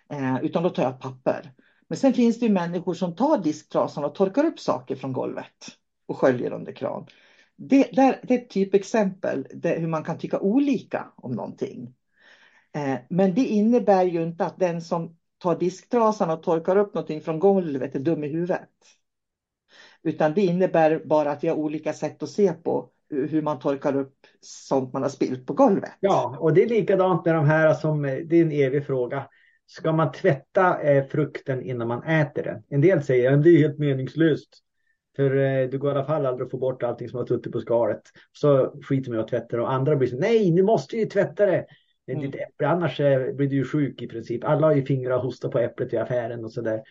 [0.10, 1.52] Eh, utan då tar jag papper.
[1.88, 5.78] Men sen finns det ju människor som tar disktrasan och torkar upp saker från golvet
[6.06, 7.06] och sköljer under kran.
[7.56, 11.94] Det, där, det är ett typexempel där, hur man kan tycka olika om någonting.
[12.72, 17.22] Eh, men det innebär ju inte att den som tar disktrasan och torkar upp någonting
[17.22, 18.70] från golvet är dum i huvudet.
[20.04, 23.96] Utan det innebär bara att vi har olika sätt att se på hur man torkar
[23.96, 25.92] upp sånt man har spilt på golvet.
[26.00, 29.28] Ja, och det är likadant med de här som, det är en evig fråga.
[29.66, 32.64] Ska man tvätta eh, frukten innan man äter den?
[32.70, 34.50] En del säger att det är helt meningslöst.
[35.16, 37.54] För eh, det går i alla fall aldrig att få bort allting som har suttit
[37.54, 38.02] på skalet.
[38.32, 39.62] Så skiter man i att tvätta det.
[39.62, 41.66] Och andra blir så nej, nu måste ju tvätta det.
[42.08, 42.22] Mm.
[42.22, 44.44] Ditt äpple, annars blir du ju sjuk i princip.
[44.44, 46.82] Alla har ju fingrar och hostar på äpplet i affären och sådär.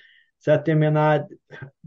[0.44, 1.28] Så att jag menar,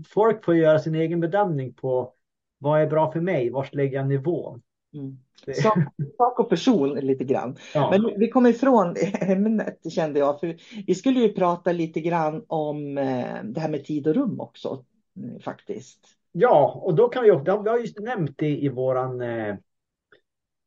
[0.07, 2.13] folk får göra sin egen bedömning på
[2.57, 3.49] vad är bra för mig?
[3.49, 4.61] Var lägger jag nivån?
[4.93, 5.17] Mm.
[5.61, 5.77] Sak,
[6.17, 7.57] sak och person lite grann.
[7.73, 7.89] Ja.
[7.91, 10.39] Men vi kommer ifrån ämnet kände jag.
[10.39, 10.55] För
[10.87, 14.85] vi skulle ju prata lite grann om eh, det här med tid och rum också
[15.17, 15.99] mm, faktiskt.
[16.31, 19.55] Ja, och då kan vi, vi har just nämnt det i våran eh,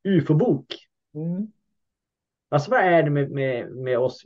[0.04, 0.66] UFO-bok.
[1.14, 1.52] Mm.
[2.48, 4.22] Alltså vad är det med, med, med oss?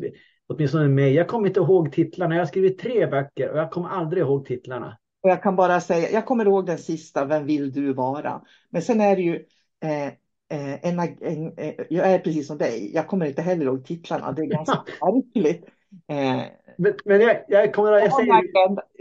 [0.53, 2.35] Åtminstone med Jag kommer inte ihåg titlarna.
[2.35, 4.99] Jag har skrivit tre böcker och jag kommer aldrig ihåg titlarna.
[5.23, 8.41] Och jag kan bara säga, jag kommer ihåg den sista, Vem vill du vara?
[8.71, 9.35] Men sen är det ju
[9.83, 13.85] eh, eh en, en, eh, jag är precis som dig, jag kommer inte heller ihåg
[13.85, 14.33] titlarna.
[14.33, 15.65] Det är ganska märkligt.
[16.09, 16.43] Eh,
[16.77, 18.43] men, men jag, jag kommer att säga...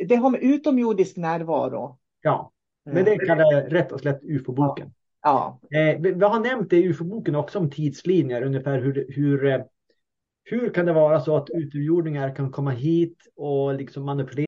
[0.08, 1.98] Det har med utomjordisk närvaro.
[2.22, 2.52] Ja,
[2.86, 4.94] men det kallar rätt och slätt UFO-boken.
[5.22, 5.60] Ja.
[5.70, 5.80] ja.
[5.80, 9.62] Eh, vi har nämnt det i UFO-boken också om tidslinjer, ungefär hur, hur eh,
[10.44, 14.46] hur kan det vara så att utomjordingar kan komma hit och liksom manipulera?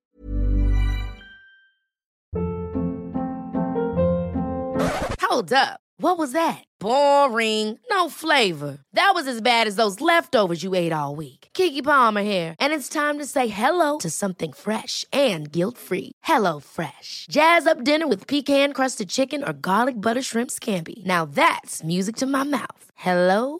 [5.29, 5.79] Hold up.
[5.97, 6.63] What was that?
[6.79, 7.79] Boring.
[7.89, 8.79] No flavor.
[8.93, 11.47] That was as bad as those leftovers you ate all week.
[11.53, 16.12] Kiki Palmer here, and it's time to say hello to something fresh and guilt-free.
[16.23, 17.27] Hello Fresh.
[17.29, 21.06] Jazz up dinner with pecan-crusted chicken or garlic butter shrimp scampi.
[21.06, 22.86] Now that's music to my mouth.
[22.95, 23.60] Hello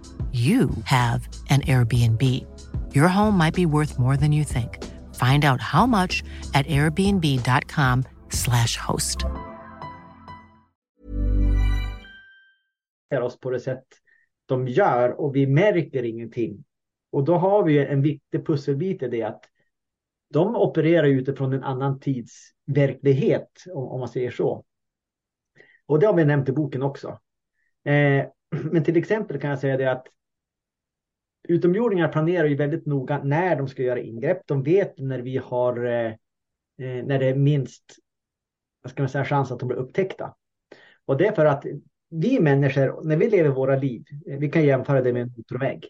[0.31, 2.45] you have an Airbnb.
[2.95, 4.77] Your home might be worth more than you think.
[5.15, 9.25] Find out how much at airbnb.com slash host.
[13.21, 13.85] oss på det sätt
[14.45, 16.63] de gör och vi märker ingenting.
[17.11, 19.45] Och då har vi en viktig pusselbit i det att
[20.29, 24.65] de opererar utifrån en annan tids verklighet, om man säger så.
[25.85, 27.19] Och det har vi nämnt i boken också.
[27.83, 28.25] Eh,
[28.71, 30.07] men till exempel kan jag säga det att
[31.43, 34.41] utomjordingar planerar ju väldigt noga när de ska göra ingrepp.
[34.45, 36.11] De vet när vi har, eh,
[36.87, 37.83] eh, när det är minst,
[38.81, 40.33] vad ska man säga, chans att de blir upptäckta.
[41.05, 41.65] Och det är för att
[42.09, 45.87] vi människor, när vi lever våra liv, eh, vi kan jämföra det med en motorväg.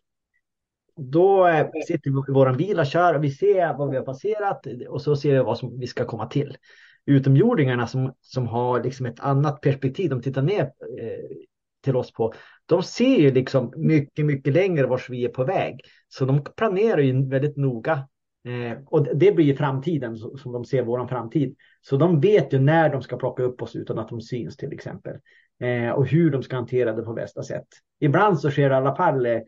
[0.95, 4.03] Då eh, sitter vi i vår bil och kör och vi ser vad vi har
[4.03, 6.57] passerat och så ser vi vad som vi ska komma till.
[7.05, 10.61] Utomjordingarna som, som har liksom ett annat perspektiv, de tittar ner
[10.99, 11.37] eh,
[11.81, 12.33] till oss på,
[12.71, 15.81] de ser ju liksom mycket, mycket längre vart vi är på väg.
[16.09, 18.07] Så de planerar ju väldigt noga.
[18.47, 21.55] Eh, och det blir framtiden som de ser våran framtid.
[21.81, 24.73] Så de vet ju när de ska plocka upp oss utan att de syns till
[24.73, 25.17] exempel.
[25.59, 27.67] Eh, och hur de ska hantera det på bästa sätt.
[27.99, 29.41] Ibland så sker det i alla fall eh,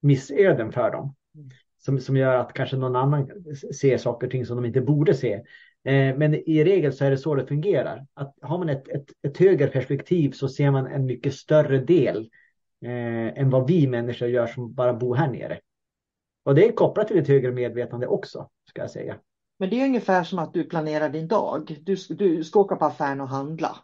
[0.00, 1.14] missöden för dem.
[1.78, 3.30] Som, som gör att kanske någon annan
[3.80, 5.42] ser saker och ting som de inte borde se.
[5.84, 8.06] Eh, men i regel så är det så det fungerar.
[8.14, 12.30] Att har man ett, ett, ett högre perspektiv så ser man en mycket större del
[12.84, 15.60] eh, än vad vi människor gör som bara bor här nere.
[16.44, 19.16] Och det är kopplat till ett högre medvetande också, ska jag säga.
[19.58, 21.76] Men det är ungefär som att du planerar din dag.
[21.82, 23.76] Du, du ska åka på affären och handla.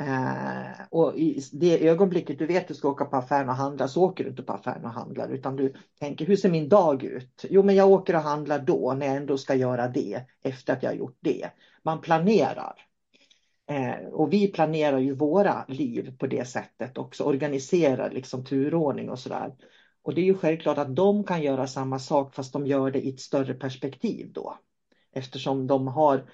[0.00, 3.88] Eh, och i det ögonblicket du vet att du ska åka på affären och handla
[3.88, 7.04] så åker du inte på affären och handlar utan du tänker hur ser min dag
[7.04, 7.44] ut?
[7.50, 10.82] Jo men jag åker och handlar då när jag ändå ska göra det efter att
[10.82, 11.50] jag gjort det.
[11.82, 12.74] Man planerar.
[13.70, 19.18] Eh, och vi planerar ju våra liv på det sättet också, organiserar liksom turordning och
[19.18, 19.54] sådär.
[20.02, 23.00] Och det är ju självklart att de kan göra samma sak fast de gör det
[23.00, 24.58] i ett större perspektiv då.
[25.12, 26.24] Eftersom de har eh,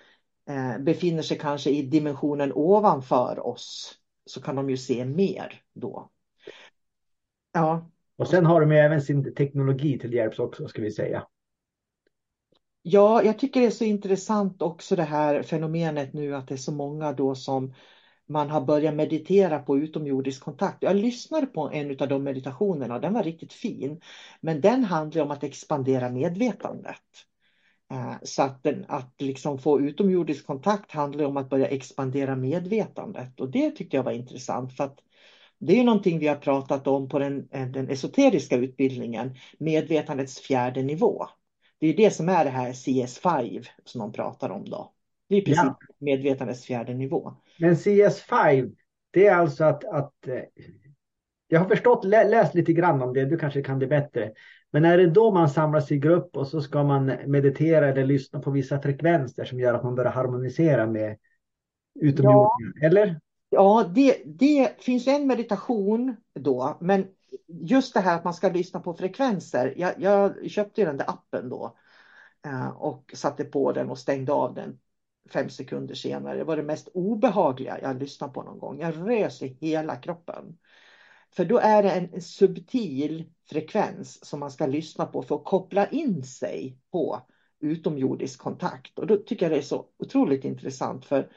[0.80, 3.94] befinner sig kanske i dimensionen ovanför oss
[4.26, 6.10] så kan de ju se mer då.
[7.52, 7.90] Ja.
[8.16, 11.26] Och sen har de ju även sin teknologi till hjälp också ska vi säga.
[12.82, 16.58] Ja, jag tycker det är så intressant också det här fenomenet nu att det är
[16.58, 17.74] så många då som
[18.26, 20.82] man har börjat meditera på utomjordisk kontakt.
[20.82, 24.00] Jag lyssnade på en av de meditationerna och den var riktigt fin.
[24.40, 27.02] Men den handlar om att expandera medvetandet.
[27.94, 33.40] Eh, så att, den, att liksom få utomjordisk kontakt handlar om att börja expandera medvetandet
[33.40, 34.98] och det tyckte jag var intressant för att
[35.58, 40.82] det är någonting vi har pratat om på den, eh, den esoteriska utbildningen, medvetandets fjärde
[40.82, 41.26] nivå.
[41.78, 44.92] Det är det som är det här CS5 som de pratar om då.
[45.28, 45.78] Det är precis ja.
[45.98, 47.34] medvetandets fjärde nivå.
[47.58, 48.74] Men CS5,
[49.10, 50.42] det är alltså att, att eh,
[51.54, 54.32] jag har förstått, läst lite grann om det, du kanske kan det bättre.
[54.70, 58.40] Men är det då man samlas i grupp och så ska man meditera eller lyssna
[58.40, 61.16] på vissa frekvenser som gör att man börjar harmonisera med
[62.00, 62.72] utomjordingar?
[62.80, 62.86] Ja.
[62.86, 63.20] Eller?
[63.48, 67.06] Ja, det, det finns en meditation då, men
[67.48, 69.74] just det här att man ska lyssna på frekvenser.
[69.76, 71.76] Jag, jag köpte den där appen då
[72.46, 74.78] eh, och satte på den och stängde av den
[75.30, 76.38] fem sekunder senare.
[76.38, 78.80] Det var det mest obehagliga jag lyssnat på någon gång.
[78.80, 80.58] Jag rös i hela kroppen.
[81.36, 85.88] För då är det en subtil frekvens som man ska lyssna på för att koppla
[85.88, 87.20] in sig på
[87.60, 88.98] utomjordisk kontakt.
[88.98, 91.30] Och då tycker jag det är så otroligt intressant för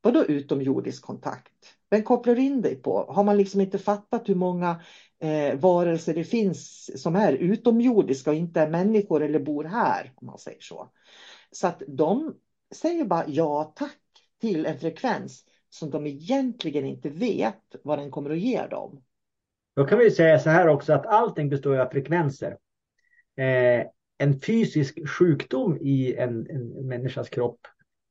[0.00, 1.52] vad då utomjordisk kontakt?
[1.90, 3.12] Vem kopplar in dig på?
[3.12, 4.82] Har man liksom inte fattat hur många
[5.20, 10.26] eh, varelser det finns som är utomjordiska och inte är människor eller bor här, om
[10.26, 10.88] man säger så.
[11.52, 12.34] Så att de
[12.74, 13.98] säger bara ja tack
[14.40, 19.02] till en frekvens som de egentligen inte vet vad den kommer att ge dem.
[19.78, 22.56] Då kan vi säga så här också att allting består av frekvenser.
[23.36, 23.86] Eh,
[24.18, 27.60] en fysisk sjukdom i en, en människas kropp,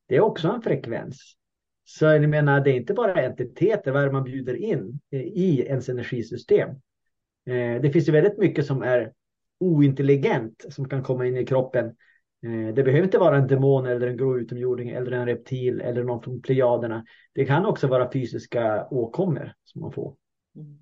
[0.06, 1.34] det är också en frekvens.
[1.84, 5.60] Så jag menar, det är inte bara entiteter, vad är det man bjuder in i
[5.60, 6.68] ens energisystem.
[7.46, 9.12] Eh, det finns ju väldigt mycket som är
[9.60, 11.86] ointelligent som kan komma in i kroppen.
[12.42, 16.04] Eh, det behöver inte vara en demon eller en grå utomjording eller en reptil eller
[16.04, 17.04] någon från plejaderna.
[17.34, 20.16] Det kan också vara fysiska åkommor som man får.
[20.56, 20.78] Mm.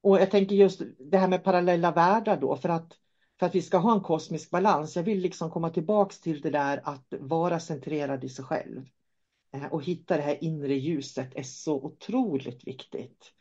[0.00, 2.92] Och jag tänker just det här med parallella världar då för att
[3.38, 4.96] för att vi ska ha en kosmisk balans.
[4.96, 8.86] Jag vill liksom komma tillbaks till det där att vara centrerad i sig själv.
[9.52, 13.32] Eh, och hitta det här inre ljuset är så otroligt viktigt.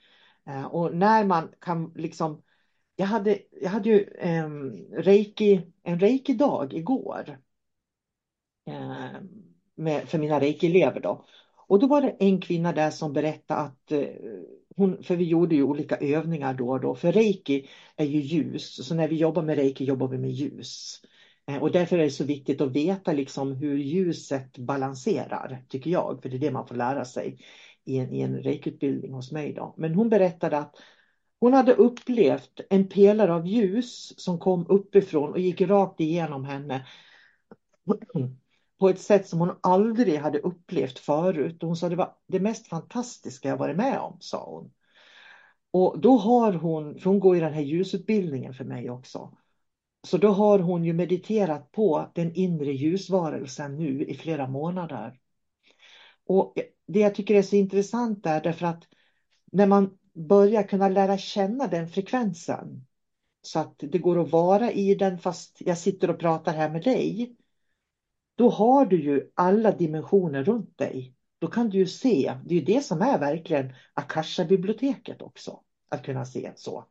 [0.47, 2.41] Eh, och när man kan liksom
[2.99, 7.39] jag hade, jag hade ju ehm, reiki, en reiki-dag igår.
[8.65, 9.21] Eh,
[9.75, 11.25] med, för mina reiki-elever då.
[11.67, 13.91] Och då var det en kvinna där som berättade att
[14.78, 18.88] hon, för vi gjorde ju olika övningar då och då, för reiki är ju ljus,
[18.88, 21.02] så när vi jobbar med reiki jobbar vi med ljus.
[21.48, 26.19] Eh, och därför är det så viktigt att veta liksom hur ljuset balanserar, tycker jag,
[26.21, 27.40] för det är det man får lära sig
[27.86, 29.54] i en, i en reikiutbildning hos mig.
[29.54, 29.73] Då.
[29.78, 30.75] Men hon berättade att
[31.40, 36.88] hon hade upplevt en pelare av ljus som kom uppifrån och gick rakt igenom henne
[38.80, 41.58] på ett sätt som hon aldrig hade upplevt förut.
[41.62, 44.71] Hon sa det var det mest fantastiska jag varit med om, sa hon.
[45.71, 49.38] Och då har hon, för hon går i den här ljusutbildningen för mig också.
[50.04, 55.19] Så då har hon ju mediterat på den inre ljusvarelsen nu i flera månader.
[56.28, 56.54] Och
[56.88, 58.84] det jag tycker är så intressant är därför att
[59.52, 62.86] när man börjar kunna lära känna den frekvensen
[63.42, 66.84] så att det går att vara i den fast jag sitter och pratar här med
[66.84, 67.36] dig.
[68.38, 71.13] Då har du ju alla dimensioner runt dig.
[71.40, 75.60] Då kan du ju se, det är ju det som är verkligen Akasha-biblioteket också,
[75.90, 76.85] att kunna se så.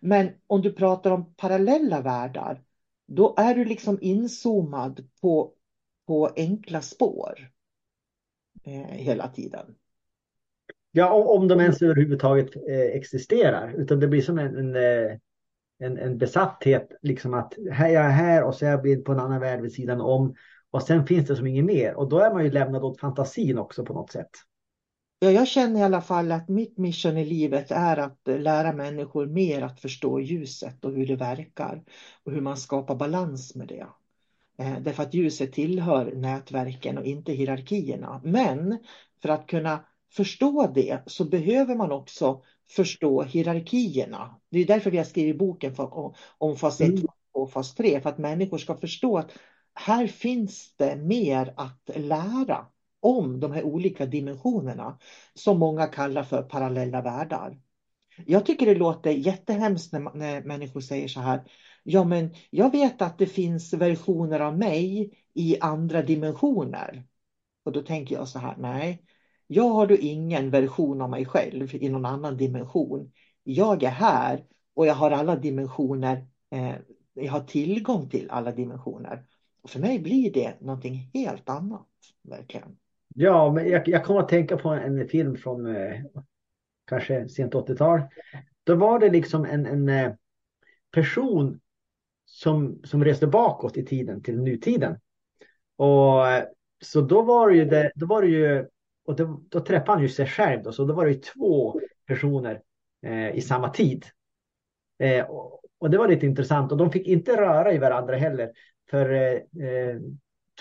[0.00, 2.62] Men om du pratar om parallella världar,
[3.06, 5.52] då är du liksom inzoomad på,
[6.06, 7.50] på enkla spår
[8.64, 9.74] eh, hela tiden.
[10.92, 13.74] Ja, om de ens överhuvudtaget eh, existerar.
[13.76, 15.18] Utan det blir som en, en, eh,
[15.78, 16.88] en, en besatthet.
[17.02, 19.72] Liksom att här jag är här och så är jag på en annan värld vid
[19.72, 20.34] sidan om.
[20.70, 21.94] Och sen finns det som inget mer.
[21.94, 24.30] Och då är man ju lämnad åt fantasin också på något sätt.
[25.20, 29.26] Ja, jag känner i alla fall att mitt mission i livet är att lära människor
[29.26, 31.84] mer att förstå ljuset och hur det verkar.
[32.24, 33.86] Och hur man skapar balans med det.
[34.58, 38.20] Eh, därför att ljuset tillhör nätverken och inte hierarkierna.
[38.24, 38.78] Men
[39.22, 44.40] för att kunna förstå det så behöver man också förstå hierarkierna.
[44.50, 45.74] Det är därför vi har skrivit boken
[46.38, 47.06] om fas 1 mm.
[47.32, 48.00] och fas 3.
[48.00, 49.32] För att människor ska förstå att
[49.74, 52.66] här finns det mer att lära
[53.00, 54.98] om de här olika dimensionerna
[55.34, 57.60] som många kallar för parallella världar.
[58.26, 61.42] Jag tycker det låter jättehemskt när, när människor säger så här.
[61.82, 67.04] Ja, men jag vet att det finns versioner av mig i andra dimensioner.
[67.64, 69.04] Och då tänker jag så här, nej,
[69.46, 73.12] jag har då ingen version av mig själv i någon annan dimension.
[73.42, 74.44] Jag är här
[74.74, 76.28] och jag har alla dimensioner.
[76.50, 76.74] Eh,
[77.14, 79.24] jag har tillgång till alla dimensioner.
[79.62, 81.86] Och för mig blir det någonting helt annat,
[82.22, 82.76] verkligen.
[83.14, 86.00] Ja, men jag, jag kommer att tänka på en film från eh,
[86.86, 88.00] kanske sent 80-tal.
[88.64, 90.12] Då var det liksom en, en eh,
[90.94, 91.60] person
[92.24, 94.96] som, som reste bakåt i tiden till nutiden.
[95.76, 96.44] Och eh,
[96.80, 98.68] så då var det ju, det, då var det ju
[99.08, 101.80] och då, då träffade han ju sig själv då, så då var det ju två
[102.06, 102.62] personer
[103.02, 104.04] eh, i samma tid.
[104.98, 108.52] Eh, och, och, det var lite intressant och de fick inte röra i varandra heller.
[108.90, 110.00] För eh, eh,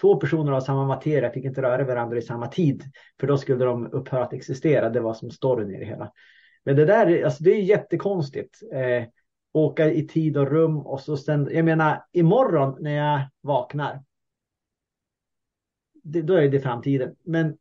[0.02, 2.84] två personer av samma materia fick inte röra varandra i samma tid.
[3.20, 4.90] För då skulle de upphöra att existera.
[4.90, 6.12] Det var som storyn i det hela.
[6.64, 8.60] Men det där alltså det är jättekonstigt.
[8.74, 9.04] Eh,
[9.52, 14.04] åka i tid och rum och så sen, jag menar imorgon när jag vaknar.
[16.04, 17.16] Det, då är det framtiden.
[17.24, 17.58] Men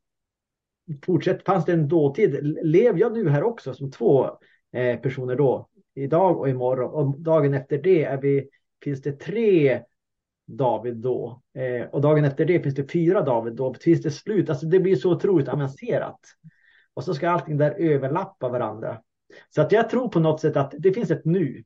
[1.05, 2.57] fortsätt, fanns det en dåtid?
[2.63, 4.31] Lev jag nu här också som två
[4.73, 5.69] eh, personer då?
[5.95, 6.91] Idag och imorgon.
[6.91, 8.49] Och dagen efter det är vi,
[8.83, 9.83] finns det tre
[10.47, 11.43] David då.
[11.55, 13.75] Eh, och dagen efter det finns det fyra David då.
[13.75, 14.51] Finns det slut?
[14.51, 16.21] Alltså det blir så otroligt avancerat.
[16.95, 19.01] Och så ska allting där överlappa varandra.
[19.51, 21.65] Så att jag tror på något sätt att det finns ett nu.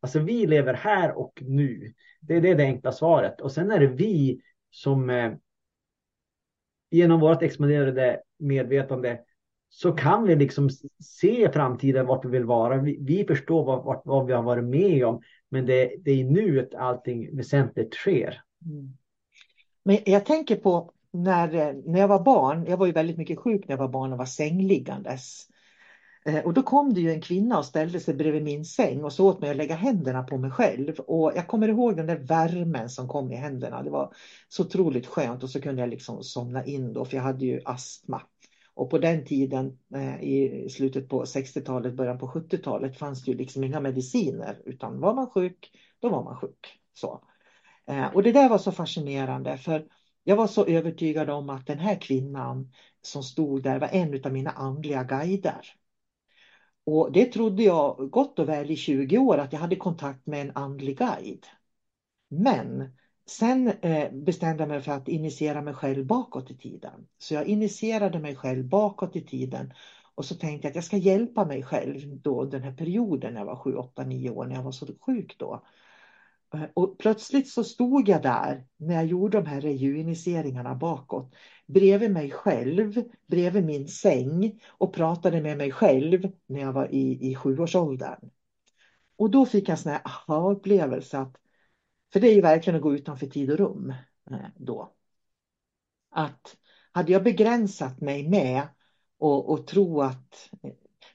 [0.00, 1.92] Alltså vi lever här och nu.
[2.20, 3.40] Det är det, det enkla svaret.
[3.40, 4.40] Och sen är det vi
[4.70, 5.32] som eh,
[6.90, 9.20] genom vårt expanderade medvetande
[9.74, 10.70] så kan vi liksom
[11.00, 12.78] se framtiden vart vi vill vara.
[12.78, 16.24] Vi, vi förstår vad, vad, vad, vi har varit med om, men det, det är
[16.24, 18.42] nu att allting väsentligt sker.
[18.64, 18.96] Mm.
[19.84, 23.68] Men jag tänker på när, när jag var barn, jag var ju väldigt mycket sjuk
[23.68, 25.46] när jag var barn och var sängliggandes.
[26.24, 29.12] Eh, och då kom det ju en kvinna och ställde sig bredvid min säng och
[29.12, 30.98] så åt mig att lägga händerna på mig själv.
[30.98, 33.82] Och jag kommer ihåg den där värmen som kom i händerna.
[33.82, 34.12] Det var
[34.48, 37.60] så otroligt skönt och så kunde jag liksom somna in då för jag hade ju
[37.64, 38.22] astma.
[38.74, 43.36] Och på den tiden eh, i slutet på 60-talet, början på 70-talet fanns det ju
[43.36, 45.70] liksom inga mediciner utan var man sjuk,
[46.00, 46.80] då var man sjuk.
[46.92, 47.24] Så.
[47.86, 49.88] Eh, och det där var så fascinerande för
[50.24, 54.32] jag var så övertygad om att den här kvinnan som stod där var en av
[54.32, 55.66] mina andliga guider.
[56.84, 60.40] Och det trodde jag gott och väl i 20 år att jag hade kontakt med
[60.40, 61.46] en andlig guide.
[62.28, 62.96] Men
[63.26, 67.06] sen eh, bestämde jag mig för att initiera mig själv bakåt i tiden.
[67.18, 69.72] Så jag initierade mig själv bakåt i tiden
[70.14, 73.40] och så tänkte jag att jag ska hjälpa mig själv då den här perioden när
[73.40, 75.62] jag var 7, 8, 9 år när jag var så sjuk då.
[76.54, 81.34] Eh, och plötsligt så stod jag där när jag gjorde de här rejuiniseringarna bakåt
[81.66, 87.30] bredvid mig själv, bredvid min säng och pratade med mig själv när jag var i,
[87.30, 88.30] i sjuårsåldern.
[89.16, 91.36] Och då fick jag en sån här aha-upplevelse att,
[92.12, 93.94] för det är ju verkligen att gå utanför tid och rum
[94.30, 94.92] eh, då.
[96.10, 96.56] Att
[96.92, 98.62] hade jag begränsat mig med
[99.18, 100.50] och, och tro att,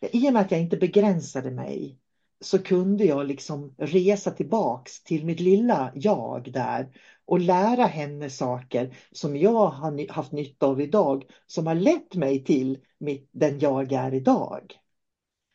[0.01, 1.99] eh, i och med att jag inte begränsade mig
[2.41, 8.97] så kunde jag liksom resa tillbaks till mitt lilla jag där och lära henne saker
[9.11, 13.91] som jag har haft nytta av idag som har lett mig till mitt, den jag
[13.91, 14.73] är idag.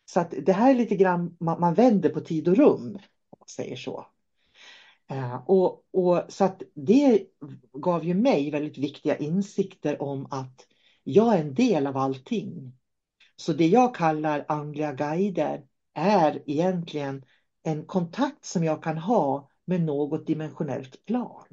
[0.04, 2.98] Så att det här är lite grann, man, man vänder på tid och rum,
[3.30, 4.11] om man säger så.
[5.12, 7.26] Eh, och, och, så att det
[7.72, 10.66] gav ju mig väldigt viktiga insikter om att
[11.04, 12.72] jag är en del av allting.
[13.36, 17.24] Så det jag kallar andliga guider är egentligen
[17.62, 21.46] en kontakt som jag kan ha med något dimensionellt plan.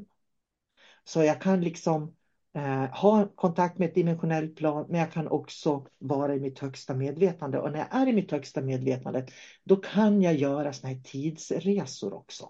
[1.03, 2.15] Så jag kan liksom
[2.53, 6.93] eh, ha kontakt med ett dimensionellt plan, men jag kan också vara i mitt högsta
[6.93, 7.59] medvetande.
[7.59, 9.27] Och när jag är i mitt högsta medvetande,
[9.63, 12.49] då kan jag göra såna här tidsresor också.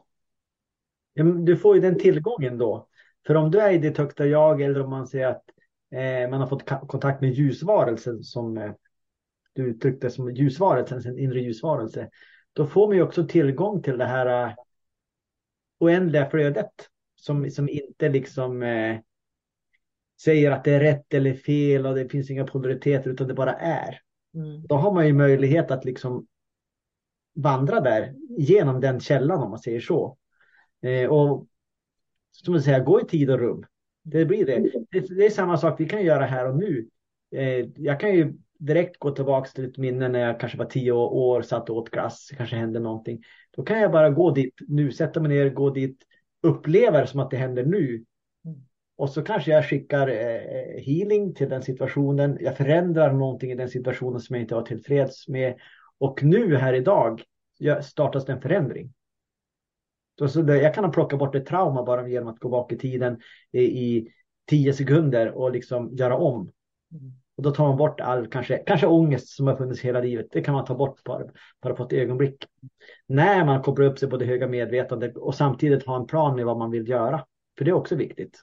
[1.20, 2.88] Ja, du får ju den tillgången då.
[3.28, 5.44] För om du är i ditt högsta jag eller om man säger att
[5.92, 8.72] eh, man har fått kontakt med ljusvarelsen som eh,
[9.54, 12.10] du uttryckte som ljusvarelsen, en inre ljusvarelse.
[12.54, 14.54] Då får man ju också tillgång till det här uh,
[15.80, 16.72] oändliga flödet
[17.16, 19.00] som, som inte liksom eh,
[20.22, 23.54] säger att det är rätt eller fel och det finns inga polariteter utan det bara
[23.54, 24.00] är.
[24.34, 24.68] Mm.
[24.68, 26.28] Då har man ju möjlighet att liksom
[27.36, 30.18] vandra där genom den källan om man säger så.
[30.82, 31.48] Eh, och
[32.32, 33.66] som du säger, gå i tid och rum.
[34.04, 34.60] Det blir det.
[34.92, 35.16] det.
[35.16, 35.26] det.
[35.26, 36.90] är samma sak vi kan göra här och nu.
[37.36, 40.92] Eh, jag kan ju direkt gå tillbaka till ett minne när jag kanske var tio
[40.92, 43.24] år, satt och åt glass, kanske hände någonting.
[43.52, 46.04] Då kan jag bara gå dit nu, sätta mig ner, gå dit,
[46.44, 48.04] uppleva det som att det händer nu.
[48.98, 52.38] Och så kanske jag skickar eh, healing till den situationen.
[52.42, 55.56] Jag förändrar någonting i den situationen som jag inte var tillfreds med.
[55.98, 57.24] Och nu här idag
[57.82, 58.94] startas det en förändring.
[60.28, 63.20] Så jag kan plocka bort ett trauma bara genom att gå bak i tiden
[63.52, 64.08] i
[64.50, 66.52] tio sekunder och liksom göra om.
[66.92, 67.14] Mm.
[67.38, 70.28] Och då tar man bort all kanske, kanske ångest som har funnits hela livet.
[70.32, 71.24] Det kan man ta bort bara,
[71.62, 72.46] bara på ett ögonblick.
[73.08, 76.46] När man kopplar upp sig på det höga medvetandet och samtidigt har en plan med
[76.46, 77.26] vad man vill göra.
[77.58, 78.42] För det är också viktigt.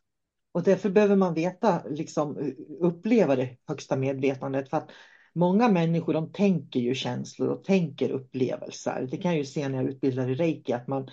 [0.53, 4.71] Och därför behöver man veta, liksom uppleva det högsta medvetandet.
[4.71, 4.91] För att
[5.35, 9.09] många människor de tänker ju känslor och tänker upplevelser.
[9.11, 11.09] Det kan jag ju se när jag utbildar i reiki att man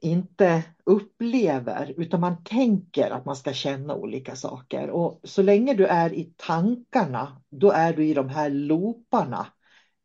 [0.00, 4.90] inte upplever utan man tänker att man ska känna olika saker.
[4.90, 9.46] Och så länge du är i tankarna, då är du i de här looparna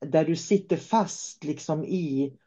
[0.05, 2.37] där du sitter fast liksom i,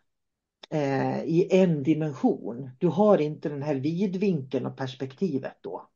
[0.70, 2.70] eh, i en dimension.
[2.78, 5.88] Du har inte den här vidvinkeln och perspektivet då.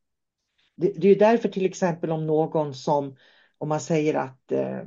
[0.77, 3.17] Det, det är därför till exempel om någon som,
[3.59, 4.83] om man säger att eh,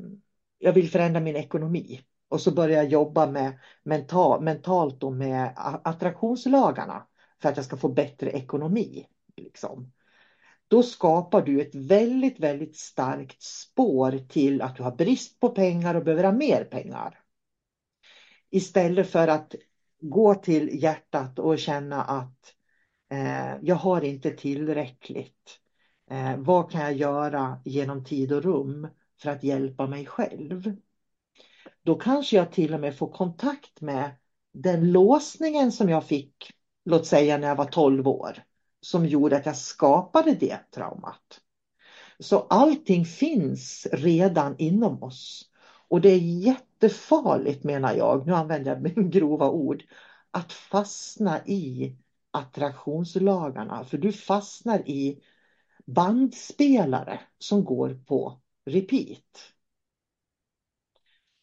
[0.60, 5.54] jag vill förändra min ekonomi och så börjar jag jobba med mental, mentalt och med
[5.84, 7.08] attraktionslagarna
[7.42, 9.08] för att jag ska få bättre ekonomi.
[9.38, 9.92] Liksom.
[10.68, 15.96] Då skapar du ett väldigt, väldigt starkt spår till att du har brist på pengar
[15.96, 17.20] och behöver ha mer pengar.
[18.50, 19.56] Istället för att
[20.02, 22.54] gå till hjärtat och känna att
[23.12, 25.60] eh, jag har inte tillräckligt.
[26.10, 28.88] Eh, vad kan jag göra genom tid och rum
[29.22, 30.76] för att hjälpa mig själv?
[31.84, 34.12] Då kanske jag till och med får kontakt med
[34.54, 36.52] den låsningen som jag fick,
[36.86, 38.44] låt säga när jag var 12 år,
[38.82, 41.42] som gjorde att jag skapade det traumat.
[42.20, 45.50] Så allting finns redan inom oss.
[45.88, 49.84] Och det är jättefarligt menar jag, nu använder jag grova ord,
[50.32, 51.96] att fastna i
[52.32, 53.86] attraktionslagarna.
[53.86, 55.20] För du fastnar i
[55.86, 59.55] bandspelare som går på repeat.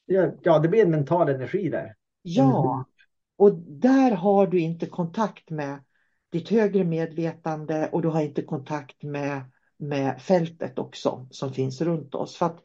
[0.07, 1.95] Ja, det blir en mental energi där.
[2.23, 2.85] Ja,
[3.37, 5.85] och där har du inte kontakt med
[6.33, 9.43] ditt högre medvetande och du har inte kontakt med,
[9.77, 12.37] med fältet också som finns runt oss.
[12.37, 12.63] För att,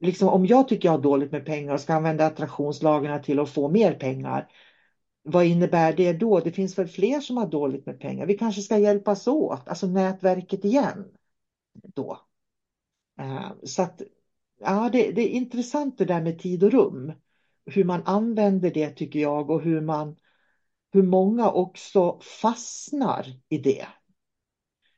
[0.00, 3.50] liksom, om jag tycker jag har dåligt med pengar och ska använda attraktionslagarna till att
[3.50, 4.48] få mer pengar,
[5.22, 6.40] vad innebär det då?
[6.40, 8.26] Det finns väl fler som har dåligt med pengar.
[8.26, 11.04] Vi kanske ska hjälpas åt, alltså nätverket igen.
[11.72, 12.20] Då.
[13.18, 14.02] Eh, så att
[14.64, 17.12] ja, det, det är intressant det där med tid och rum.
[17.66, 20.16] Hur man använder det tycker jag och hur man
[20.92, 23.86] hur många också fastnar i det.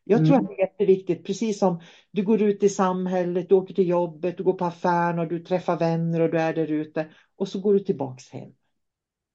[0.04, 0.40] Jag tror mm.
[0.40, 4.36] att det är jätteviktigt, precis som du går ut i samhället, du åker till jobbet,
[4.36, 7.06] du går på affären och du träffar vänner och du är där ute
[7.36, 8.50] och så går du tillbaks hem.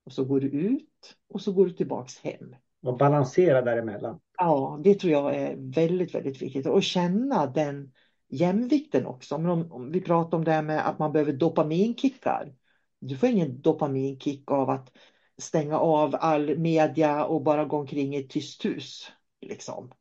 [0.06, 2.56] Och så går du ut och så går du tillbaks hem.
[2.84, 4.20] Och balansera däremellan.
[4.38, 6.66] Ja, det tror jag är väldigt, väldigt viktigt.
[6.66, 7.92] Och känna den
[8.30, 9.38] jämvikten också.
[9.38, 12.56] Men om, om vi pratar om det här med att man behöver dopaminkickar.
[13.00, 14.92] Du får ingen dopaminkick av att
[15.38, 19.12] stänga av all media och bara gå omkring i ett tyst hus.
[19.42, 19.92] Liksom.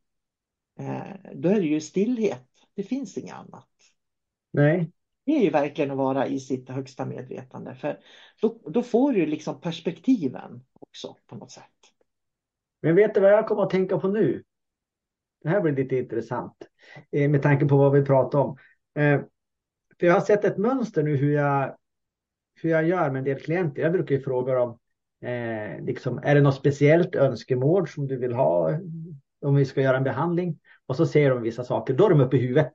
[0.79, 2.47] Eh, då är det ju stillhet.
[2.75, 3.67] Det finns inget annat.
[4.51, 4.91] Nej.
[5.25, 7.75] Det är ju verkligen att vara i sitt högsta medvetande.
[7.75, 7.99] För
[8.41, 11.63] då, då får du liksom perspektiven också på något sätt.
[12.81, 14.43] Men vet du vad jag kommer att tänka på nu?
[15.43, 16.55] Det här blir lite intressant
[17.11, 18.57] eh, med tanke på vad vi pratar om.
[18.95, 19.21] Eh,
[19.99, 21.75] för jag har sett ett mönster nu hur jag
[22.61, 23.81] hur jag gör med en del klienter.
[23.81, 24.79] Jag brukar ju fråga dem,
[25.21, 28.79] eh, liksom, är det något speciellt önskemål som du vill ha
[29.41, 30.59] om vi ska göra en behandling?
[30.85, 32.73] Och så säger de vissa saker, då är de uppe i huvudet.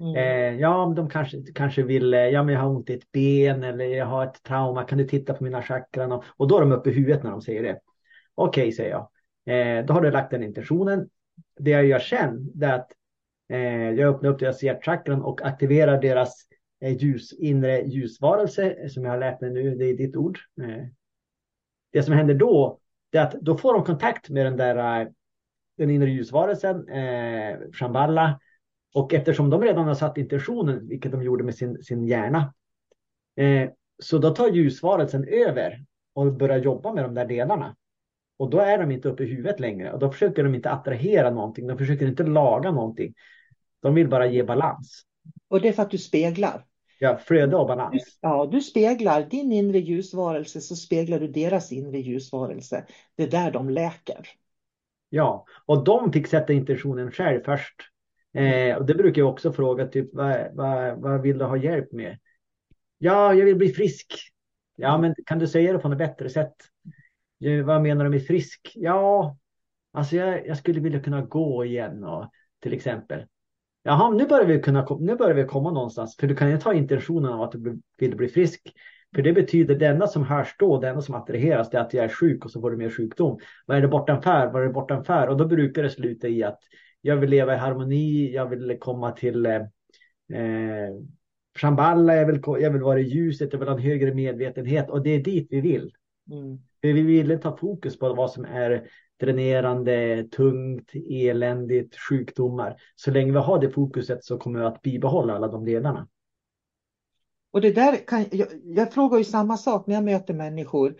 [0.00, 0.16] Mm.
[0.16, 3.62] Eh, ja, de kanske, kanske vill, eh, ja men jag har ont i ett ben
[3.62, 6.12] eller jag har ett trauma, kan du titta på mina chakran?
[6.12, 7.78] Och, och då är de uppe i huvudet när de säger det.
[8.34, 9.08] Okej, okay, säger jag.
[9.46, 11.08] Eh, då har du lagt den intentionen.
[11.56, 12.92] Det jag gör sen, det är att
[13.48, 16.34] eh, jag öppnar upp deras hjärtchakran och aktiverar deras
[16.80, 20.38] eh, ljus, inre ljusvarelse, som jag har lärt mig nu, det är ditt ord.
[20.62, 20.84] Eh,
[21.92, 22.78] det som händer då,
[23.10, 25.08] det är att då får de kontakt med den där eh,
[25.76, 28.40] den inre ljusvarelsen, eh, Shambhala,
[28.94, 32.54] och eftersom de redan har satt intentionen, vilket de gjorde med sin, sin hjärna,
[33.36, 33.70] eh,
[34.02, 37.76] så då tar ljusvarelsen över och börjar jobba med de där delarna.
[38.36, 41.30] Och då är de inte uppe i huvudet längre och då försöker de inte attrahera
[41.30, 41.66] någonting.
[41.66, 43.14] De försöker inte laga någonting.
[43.82, 45.02] De vill bara ge balans.
[45.48, 46.64] Och det är för att du speglar.
[46.98, 48.18] Ja, flöde och balans.
[48.20, 52.86] Ja, du speglar din inre ljusvarelse så speglar du deras inre ljusvarelse.
[53.16, 54.28] Det är där de läker.
[55.08, 57.74] Ja, och de fick sätta intentionen själv först.
[58.34, 61.92] Eh, och det brukar jag också fråga, typ vad, vad, vad vill du ha hjälp
[61.92, 62.18] med?
[62.98, 64.14] Ja, jag vill bli frisk.
[64.76, 66.54] Ja, men kan du säga det på något bättre sätt?
[67.64, 68.72] Vad menar du med frisk?
[68.74, 69.36] Ja,
[69.92, 72.30] alltså jag, jag skulle vilja kunna gå igen och,
[72.62, 73.26] till exempel.
[73.82, 76.16] Jaha, nu börjar, vi kunna, nu börjar vi komma någonstans.
[76.16, 78.72] För du kan ju ta intentionen av att du vill bli frisk.
[79.14, 81.94] För det betyder det enda som hörs då, det enda som attraheras, det är att
[81.94, 83.38] jag är sjuk och så får du mer sjukdom.
[83.66, 84.46] Vad är det bortanför?
[84.46, 85.26] Vad är det bortanför?
[85.26, 86.58] Och då brukar det sluta i att
[87.00, 90.90] jag vill leva i harmoni, jag vill komma till eh, eh
[91.58, 95.02] Shamballa, jag vill, jag vill vara i ljuset, jag vill ha en högre medvetenhet och
[95.02, 95.92] det är dit vi vill.
[96.30, 96.58] Mm.
[96.84, 98.88] För vi vill inte ta fokus på vad som är
[99.20, 102.76] dränerande, tungt, eländigt, sjukdomar.
[102.96, 106.08] Så länge vi har det fokuset så kommer vi att bibehålla alla de delarna.
[107.52, 110.96] Och det där kan, jag, jag frågar ju samma sak när jag möter människor.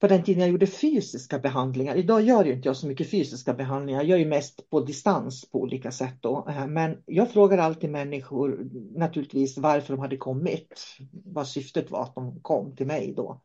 [0.00, 1.96] På den tiden jag gjorde fysiska behandlingar.
[1.96, 4.00] Idag gör ju inte jag så mycket fysiska behandlingar.
[4.00, 6.16] Jag gör ju mest på distans på olika sätt.
[6.20, 6.46] Då.
[6.48, 8.68] Eh, men jag frågar alltid människor
[8.98, 10.96] naturligtvis varför de hade kommit.
[11.24, 13.40] Vad syftet var att de kom till mig då.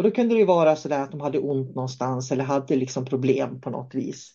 [0.00, 3.04] Och då kunde det vara så där att de hade ont någonstans eller hade liksom
[3.04, 4.34] problem på något vis.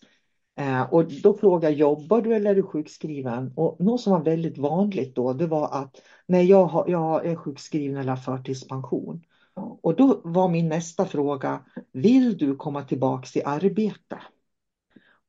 [0.58, 3.52] Eh, och då frågade jag, jobbar du eller är du sjukskriven?
[3.56, 5.96] Och något som var väldigt vanligt då, det var att
[6.26, 9.22] nej, jag, har, jag är sjukskriven eller har förtidspension.
[9.82, 11.60] Och då var min nästa fråga,
[11.92, 14.18] vill du komma tillbaka i arbete?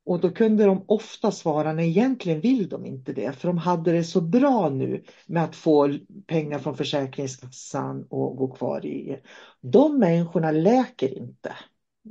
[0.07, 3.91] Och då kunde de ofta svara, nej egentligen vill de inte det, för de hade
[3.91, 5.97] det så bra nu med att få
[6.27, 9.19] pengar från Försäkringskassan och gå kvar i.
[9.61, 11.53] De människorna läker inte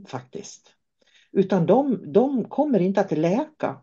[0.06, 0.72] faktiskt.
[1.32, 3.76] Utan de, de kommer inte att läka.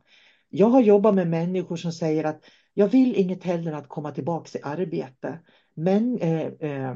[0.49, 4.11] Jag har jobbat med människor som säger att jag vill inget hellre än att komma
[4.11, 5.39] tillbaka i arbete.
[5.74, 6.95] Men eh, eh,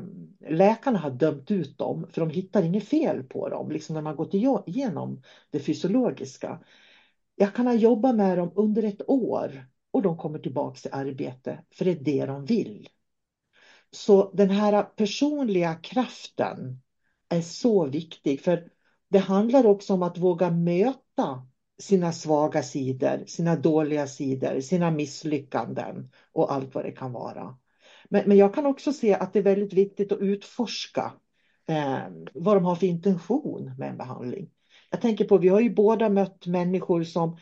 [0.49, 4.15] läkarna har dömt ut dem för de hittar inget fel på dem, liksom när man
[4.15, 6.59] gått igenom det fysiologiska.
[7.39, 11.63] Jag kan ha jobbat med dem under ett år och de kommer tillbaka i arbete
[11.73, 12.89] för det är det de vill.
[13.91, 16.81] Så den här personliga kraften
[17.29, 18.69] är så viktig för
[19.09, 21.47] det handlar också om att våga möta
[21.79, 27.57] sina svaga sidor, sina dåliga sidor, sina misslyckanden och allt vad det kan vara.
[28.09, 31.13] Men, men jag kan också se att det är väldigt viktigt att utforska
[31.67, 31.99] eh,
[32.33, 34.49] vad de har för intention med en behandling.
[34.89, 37.37] Jag tänker på, vi har ju båda mött människor som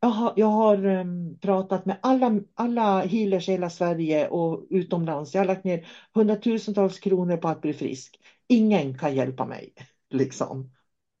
[0.00, 5.34] jag har, jag har um, pratat med alla, alla healers i hela Sverige och utomlands.
[5.34, 8.20] Jag har lagt ner hundratusentals kronor på att bli frisk.
[8.48, 9.74] Ingen kan hjälpa mig.
[10.10, 10.70] Liksom.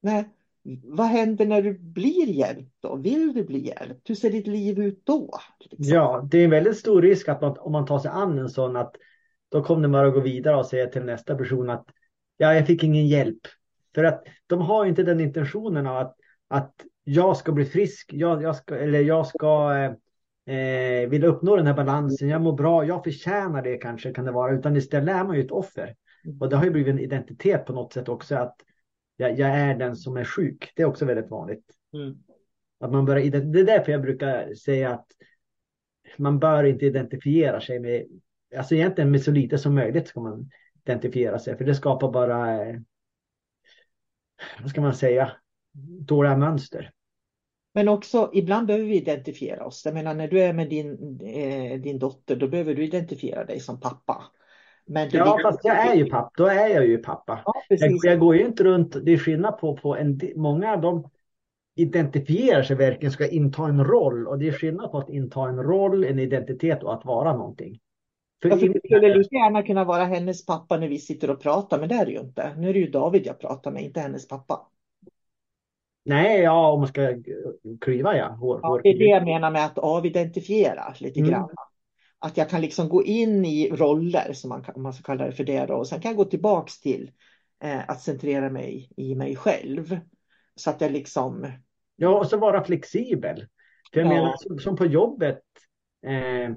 [0.00, 0.28] Nej.
[0.84, 2.96] Vad händer när du blir hjälpt då?
[2.96, 4.10] Vill du bli hjälpt?
[4.10, 5.38] Hur ser ditt liv ut då?
[5.60, 5.94] Liksom?
[5.94, 8.48] Ja, det är en väldigt stor risk att man, om man tar sig an en
[8.48, 8.96] sån att
[9.48, 11.86] då kommer man bara att gå vidare och säga till nästa person att
[12.36, 13.40] ja, jag fick ingen hjälp.
[13.98, 16.16] För att de har inte den intentionen av att,
[16.48, 16.74] att
[17.04, 19.74] jag ska bli frisk, jag, jag ska, eller jag ska
[20.46, 24.24] eh, eh, vill uppnå den här balansen, jag mår bra, jag förtjänar det kanske kan
[24.24, 25.94] det vara, utan istället är man ju ett offer.
[26.24, 26.40] Mm.
[26.40, 28.56] Och det har ju blivit en identitet på något sätt också att
[29.16, 30.72] jag, jag är den som är sjuk.
[30.76, 31.64] Det är också väldigt vanligt.
[31.94, 32.16] Mm.
[32.80, 35.06] Att man börjar, det är därför jag brukar säga att
[36.16, 38.06] man bör inte identifiera sig med,
[38.56, 40.50] alltså egentligen med så lite som möjligt ska man
[40.84, 42.76] identifiera sig, för det skapar bara eh,
[44.60, 45.32] vad ska man säga,
[46.00, 46.90] dåliga mönster.
[47.74, 49.82] Men också ibland behöver vi identifiera oss.
[49.84, 53.60] Jag menar när du är med din, eh, din dotter, då behöver du identifiera dig
[53.60, 54.24] som pappa.
[54.86, 56.30] Men ja, fast jag är ju pappa.
[56.36, 57.42] Då är jag ju pappa.
[57.44, 58.96] Ja, jag, jag, går ju inte runt.
[59.04, 61.10] Det är skillnad på, på en, många av dem
[61.74, 64.26] identifierar sig verkligen, ska inta en roll.
[64.26, 67.80] Och det är skillnad på att inta en roll, en identitet och att vara någonting.
[68.42, 71.80] För Alltså, det skulle lika gärna kunna vara hennes pappa när vi sitter och pratar,
[71.80, 72.54] men det är det ju inte.
[72.58, 74.66] Nu är det ju David jag pratar med, inte hennes pappa.
[76.04, 77.14] Nej, ja, om man ska
[77.80, 78.28] klyva ja.
[78.28, 81.30] Hår, Ja, det är det jag menar med att avidentifiera lite Mm.
[81.30, 81.48] grann.
[82.18, 85.32] Att jag kan liksom gå in i roller, som man, om man ska kalla det
[85.32, 87.10] för det då, och sen kan jag gå tillbaks till
[87.62, 89.98] eh, att centrera mig i mig själv.
[90.54, 91.46] Så att jag liksom,
[91.96, 93.46] Ja, och så vara flexibel.
[93.92, 94.14] För jag Ja.
[94.14, 95.42] menar, som, som på jobbet,
[96.06, 96.54] eh,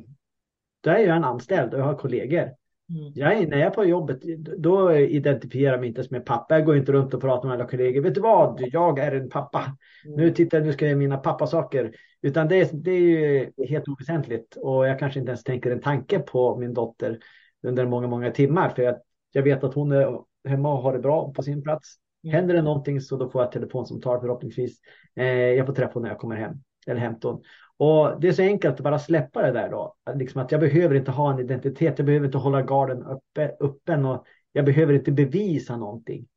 [0.82, 2.42] då är jag en anställd och jag har kollegor.
[2.42, 4.20] mm, Jag är, när jag är på jobbet,
[4.58, 6.56] då identifierar jag mig inte ens med pappa.
[6.56, 8.02] Jag går inte runt och pratar med alla kollegor.
[8.02, 8.62] Vet du vad?
[8.72, 9.78] Jag är en pappa.
[10.06, 11.92] Nu tittar nu ska jag göra mina pappasaker.
[12.22, 14.56] Utan det är, det är ju helt oväsentligt.
[14.56, 17.20] Och jag kanske inte ens tänker en tanke på min dotter
[17.64, 18.70] under många, många timmar.
[18.70, 18.96] För jag,
[19.32, 21.96] jag vet att hon är hemma och har det bra på sin plats.
[22.24, 22.36] Mm.
[22.36, 24.80] Händer det någonting så då får jag ett telefonsamtal förhoppningsvis.
[25.16, 26.54] Eh, jag får träffa henne när jag kommer hem.
[26.88, 27.42] Eller hämta hon.
[27.82, 29.96] Och det är så enkelt att bara släppa det där då.
[30.16, 32.00] Liksom att jag behöver inte ha en identitet.
[32.00, 34.06] Jag behöver inte hålla garden uppe, öppen.
[34.06, 36.28] Och jag behöver inte bevisa någonting.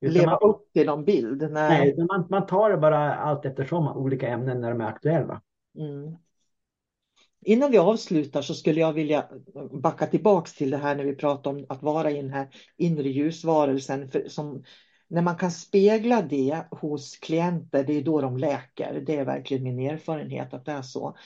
[0.00, 1.48] Utan leva man, upp till någon bild.
[1.50, 1.94] Nej.
[1.96, 5.42] nej, man, man tar det bara allt eftersom olika ämnen när de är aktuella.
[5.78, 6.16] Mm.
[7.40, 9.28] Innan vi avslutar så skulle jag vilja
[9.72, 13.08] backa tillbaks till det här när vi pratar om att vara i den här inre
[13.08, 14.10] ljusvarelsen.
[14.10, 14.64] För som,
[15.14, 19.02] när man kan spegla det hos klienter, det är då de läker.
[19.06, 21.16] Det är verkligen min erfarenhet att det är så.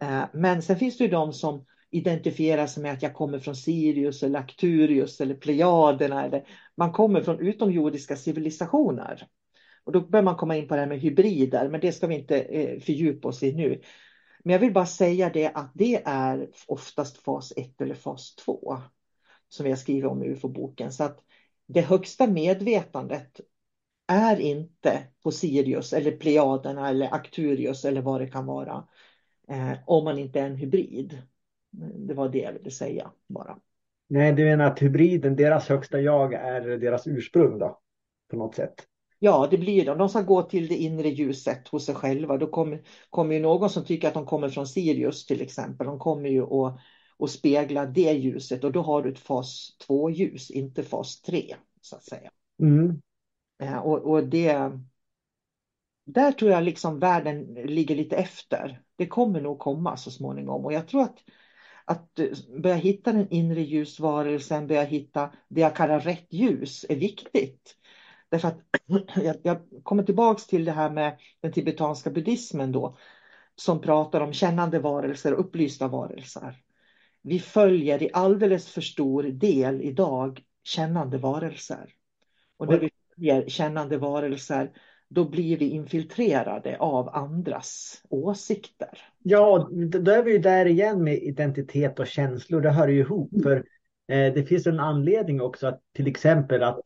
[0.00, 3.56] Eh, men sen finns det ju de som identifierar sig med att jag kommer från
[3.56, 6.24] Sirius eller Arcturius eller Plejaderna.
[6.24, 9.26] Eller man kommer från utomjordiska civilisationer.
[9.84, 12.14] Och då börjar man komma in på det här med hybrider, men det ska vi
[12.14, 13.80] inte eh, fördjupa oss i nu.
[14.44, 18.78] Men jag vill bara säga det att det är oftast fas 1 eller fas 2
[19.48, 20.92] som vi har skrivit om i UFO-boken.
[20.92, 21.24] Så att
[21.68, 23.40] det högsta medvetandet
[24.06, 28.84] är inte på Sirius eller Plejaderna eller Arcturius eller vad det kan vara.
[29.48, 31.22] Eh, om man inte är en hybrid.
[31.96, 33.58] Det var det jag ville säga bara.
[34.08, 37.80] Nej, du menar att hybriden, deras högsta jag är deras ursprung då?
[38.30, 38.86] På något sätt.
[39.18, 39.98] Ja, det blir de.
[39.98, 42.36] De ska gå till det inre ljuset hos sig själva.
[42.36, 45.86] Då kommer, kommer ju någon som tycker att de kommer från Sirius till exempel.
[45.86, 46.78] De kommer ju att,
[47.20, 51.96] att spegla det ljuset och då har du ett fas 2-ljus, inte fas 3 så
[51.96, 52.30] att säga.
[52.60, 53.00] Mm.
[53.62, 54.72] Eh, Och, och det,
[56.04, 58.82] där tror jag liksom världen ligger lite efter.
[58.96, 61.18] Det kommer nog komma så småningom och jag tror att,
[61.84, 62.20] att
[62.62, 67.76] börja hitta den inre ljusvarelsen, börja hitta det jag kallar rätt ljus är viktigt.
[68.28, 68.60] Därför att
[69.16, 72.96] jag, jag kommer tillbaks till det här med den tibetanska buddhismen då,
[73.56, 76.62] som pratar om kännande varelser och upplysta varelser.
[77.28, 81.90] Vi följer i alldeles för stor del idag kännande varelser.
[82.56, 84.70] Och när vi följer kännande varelser,
[85.08, 88.98] då blir vi infiltrerade av andras åsikter.
[89.22, 92.60] Ja, då är vi ju där igen med identitet och känslor.
[92.60, 93.30] Det hör ju ihop.
[93.42, 93.56] För
[94.08, 96.82] eh, det finns en anledning också att till exempel att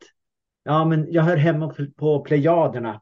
[0.63, 3.01] ja, men jag hör hemma på Plejaderna.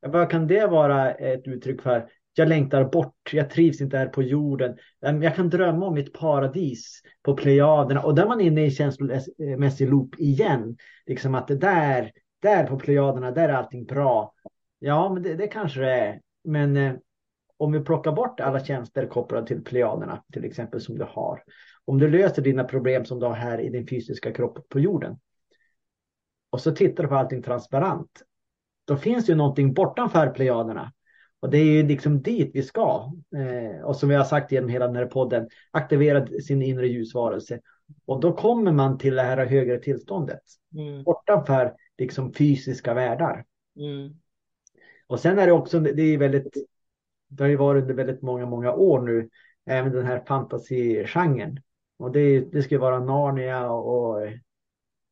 [0.00, 2.08] Ja, Vad kan det vara ett uttryck för?
[2.38, 4.76] Jag längtar bort, jag trivs inte här på jorden.
[5.02, 8.02] Ehm, jag kan drömma om mitt paradis på Plejaderna.
[8.02, 10.76] Och där är man inne i känslomässig loop igen.
[11.06, 12.12] Liksom att det där,
[12.42, 14.32] där på Plejaderna, där är allting bra.
[14.78, 16.20] Ja, men det, det kanske det är.
[16.44, 16.94] Men eh,
[17.56, 21.42] om vi plockar bort alla tjänster kopplade till Plejaderna, till exempel som du har.
[21.84, 25.18] Om du löser dina problem som du har här i din fysiska kropp på jorden.
[26.50, 28.22] Och så tittar du på allting transparent.
[28.84, 30.92] Då finns det ju någonting bortanför Plejaderna.
[31.40, 33.12] Och det är ju liksom dit vi ska.
[33.36, 37.60] Eh, och som vi har sagt genom hela den här podden, aktivera sin inre ljusvarelse.
[38.06, 40.40] Och då kommer man till det här högre tillståndet.
[40.74, 43.44] Mm, Bortanför liksom fysiska världar.
[43.76, 44.14] mm,
[45.06, 46.56] Och sen är det också, det är väldigt,
[47.28, 49.28] det har ju varit under väldigt många, många år nu,
[49.66, 51.60] även den här fantasygenren.
[51.98, 54.28] Och det, det ska ju vara Narnia och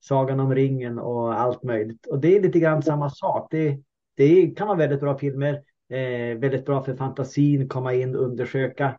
[0.00, 2.06] Sagan om ringen och allt möjligt.
[2.06, 3.48] Och det är lite grann samma sak.
[3.50, 3.80] Det,
[4.14, 8.98] det kan vara väldigt bra filmer, eh, väldigt bra för fantasin, komma in och undersöka.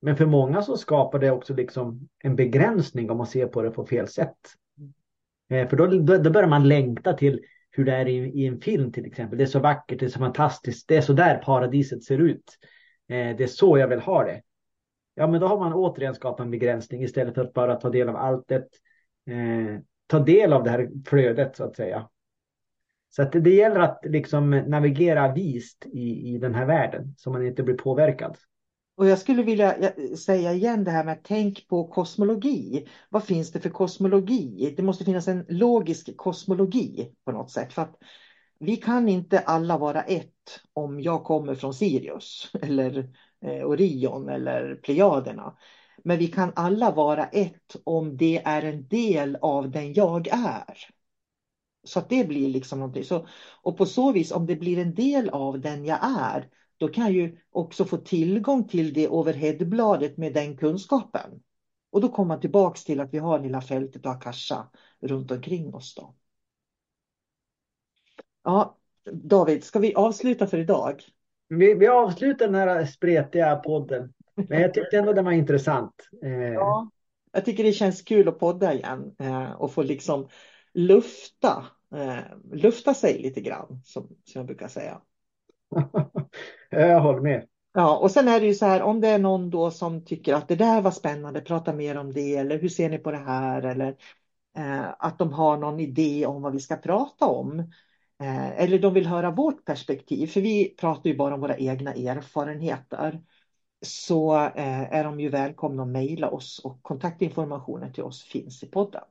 [0.00, 3.70] Men för många så skapar det också liksom en begränsning om man ser på det
[3.70, 4.36] på fel sätt.
[5.50, 5.86] Eh, för då,
[6.18, 7.40] då, börjar man längta till
[7.70, 9.38] hur det är i, i en film till exempel.
[9.38, 10.88] Det är så vackert, det är så fantastiskt.
[10.88, 12.58] Det är så där paradiset ser ut.
[13.08, 14.42] Eh, det är så jag vill ha det.
[15.14, 18.08] Ja, men då har man återigen skapat en begränsning istället för att bara ta del
[18.08, 18.66] av alltet.
[19.26, 22.08] Eh, ta del av det här flödet så att säga.
[23.10, 27.46] Så att det, gäller att liksom navigera vist i, i den här världen så man
[27.46, 28.36] inte blir påverkad.
[28.96, 32.88] Och jag skulle vilja säga igen det här med att tänk på kosmologi.
[33.08, 34.74] Vad finns det för kosmologi?
[34.76, 37.72] Det måste finnas en logisk kosmologi på något sätt.
[37.72, 37.96] För att
[38.60, 43.10] vi kan inte alla vara ett om jag kommer från Sirius eller
[43.44, 45.56] eh, Orion eller Plejaderna.
[46.04, 50.97] Men vi kan alla vara ett om det är en del av den jag är.
[51.84, 53.04] Så att det blir liksom någonting.
[53.04, 53.26] Så,
[53.62, 57.04] och på så vis, om det blir en del av den jag är, då kan
[57.04, 61.42] jag ju också få tillgång till det overheadbladet med den kunskapen.
[61.90, 64.70] Och då kommer man tillbaks till att vi har lilla fältet och Akasha
[65.00, 65.94] runt omkring oss.
[65.94, 66.14] Då.
[68.44, 68.76] Ja,
[69.12, 71.02] David, ska vi avsluta för idag?
[71.48, 74.12] Vi, vi avslutar den här spretiga podden.
[74.34, 75.94] Men jag tyckte ändå den var intressant.
[76.22, 76.90] Eh, Ja,
[77.32, 80.28] jag tycker det känns kul att podda igen eh, och få liksom
[80.78, 82.18] lufta, eh,
[82.52, 85.00] lufta sig lite grann, som, som jag brukar säga.
[86.70, 87.46] jag håller med.
[87.72, 90.34] Ja, och sen är det ju så här, om det är någon då som tycker
[90.34, 93.18] att det där var spännande, prata mer om det, eller hur ser ni på det
[93.18, 93.96] här, eller
[94.56, 97.58] eh, att de har någon idé om vad vi ska prata om.
[98.20, 101.92] Eh, eller de vill höra vårt perspektiv, för vi pratar ju bara om våra egna
[101.92, 103.20] erfarenheter.
[103.82, 108.66] Så eh, är de ju välkomna att mejla oss och kontaktinformationen till oss finns i
[108.66, 109.04] podden.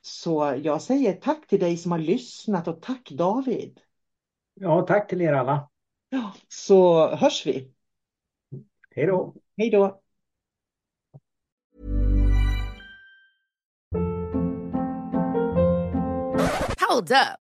[0.00, 3.80] Så jag säger tack till dig som har lyssnat och tack David.
[4.54, 5.70] Ja, tack till er alla.
[6.08, 7.72] Ja, så hörs vi.
[8.90, 9.34] Hej då.
[9.56, 10.00] Hej då.
[16.88, 17.47] Hold up.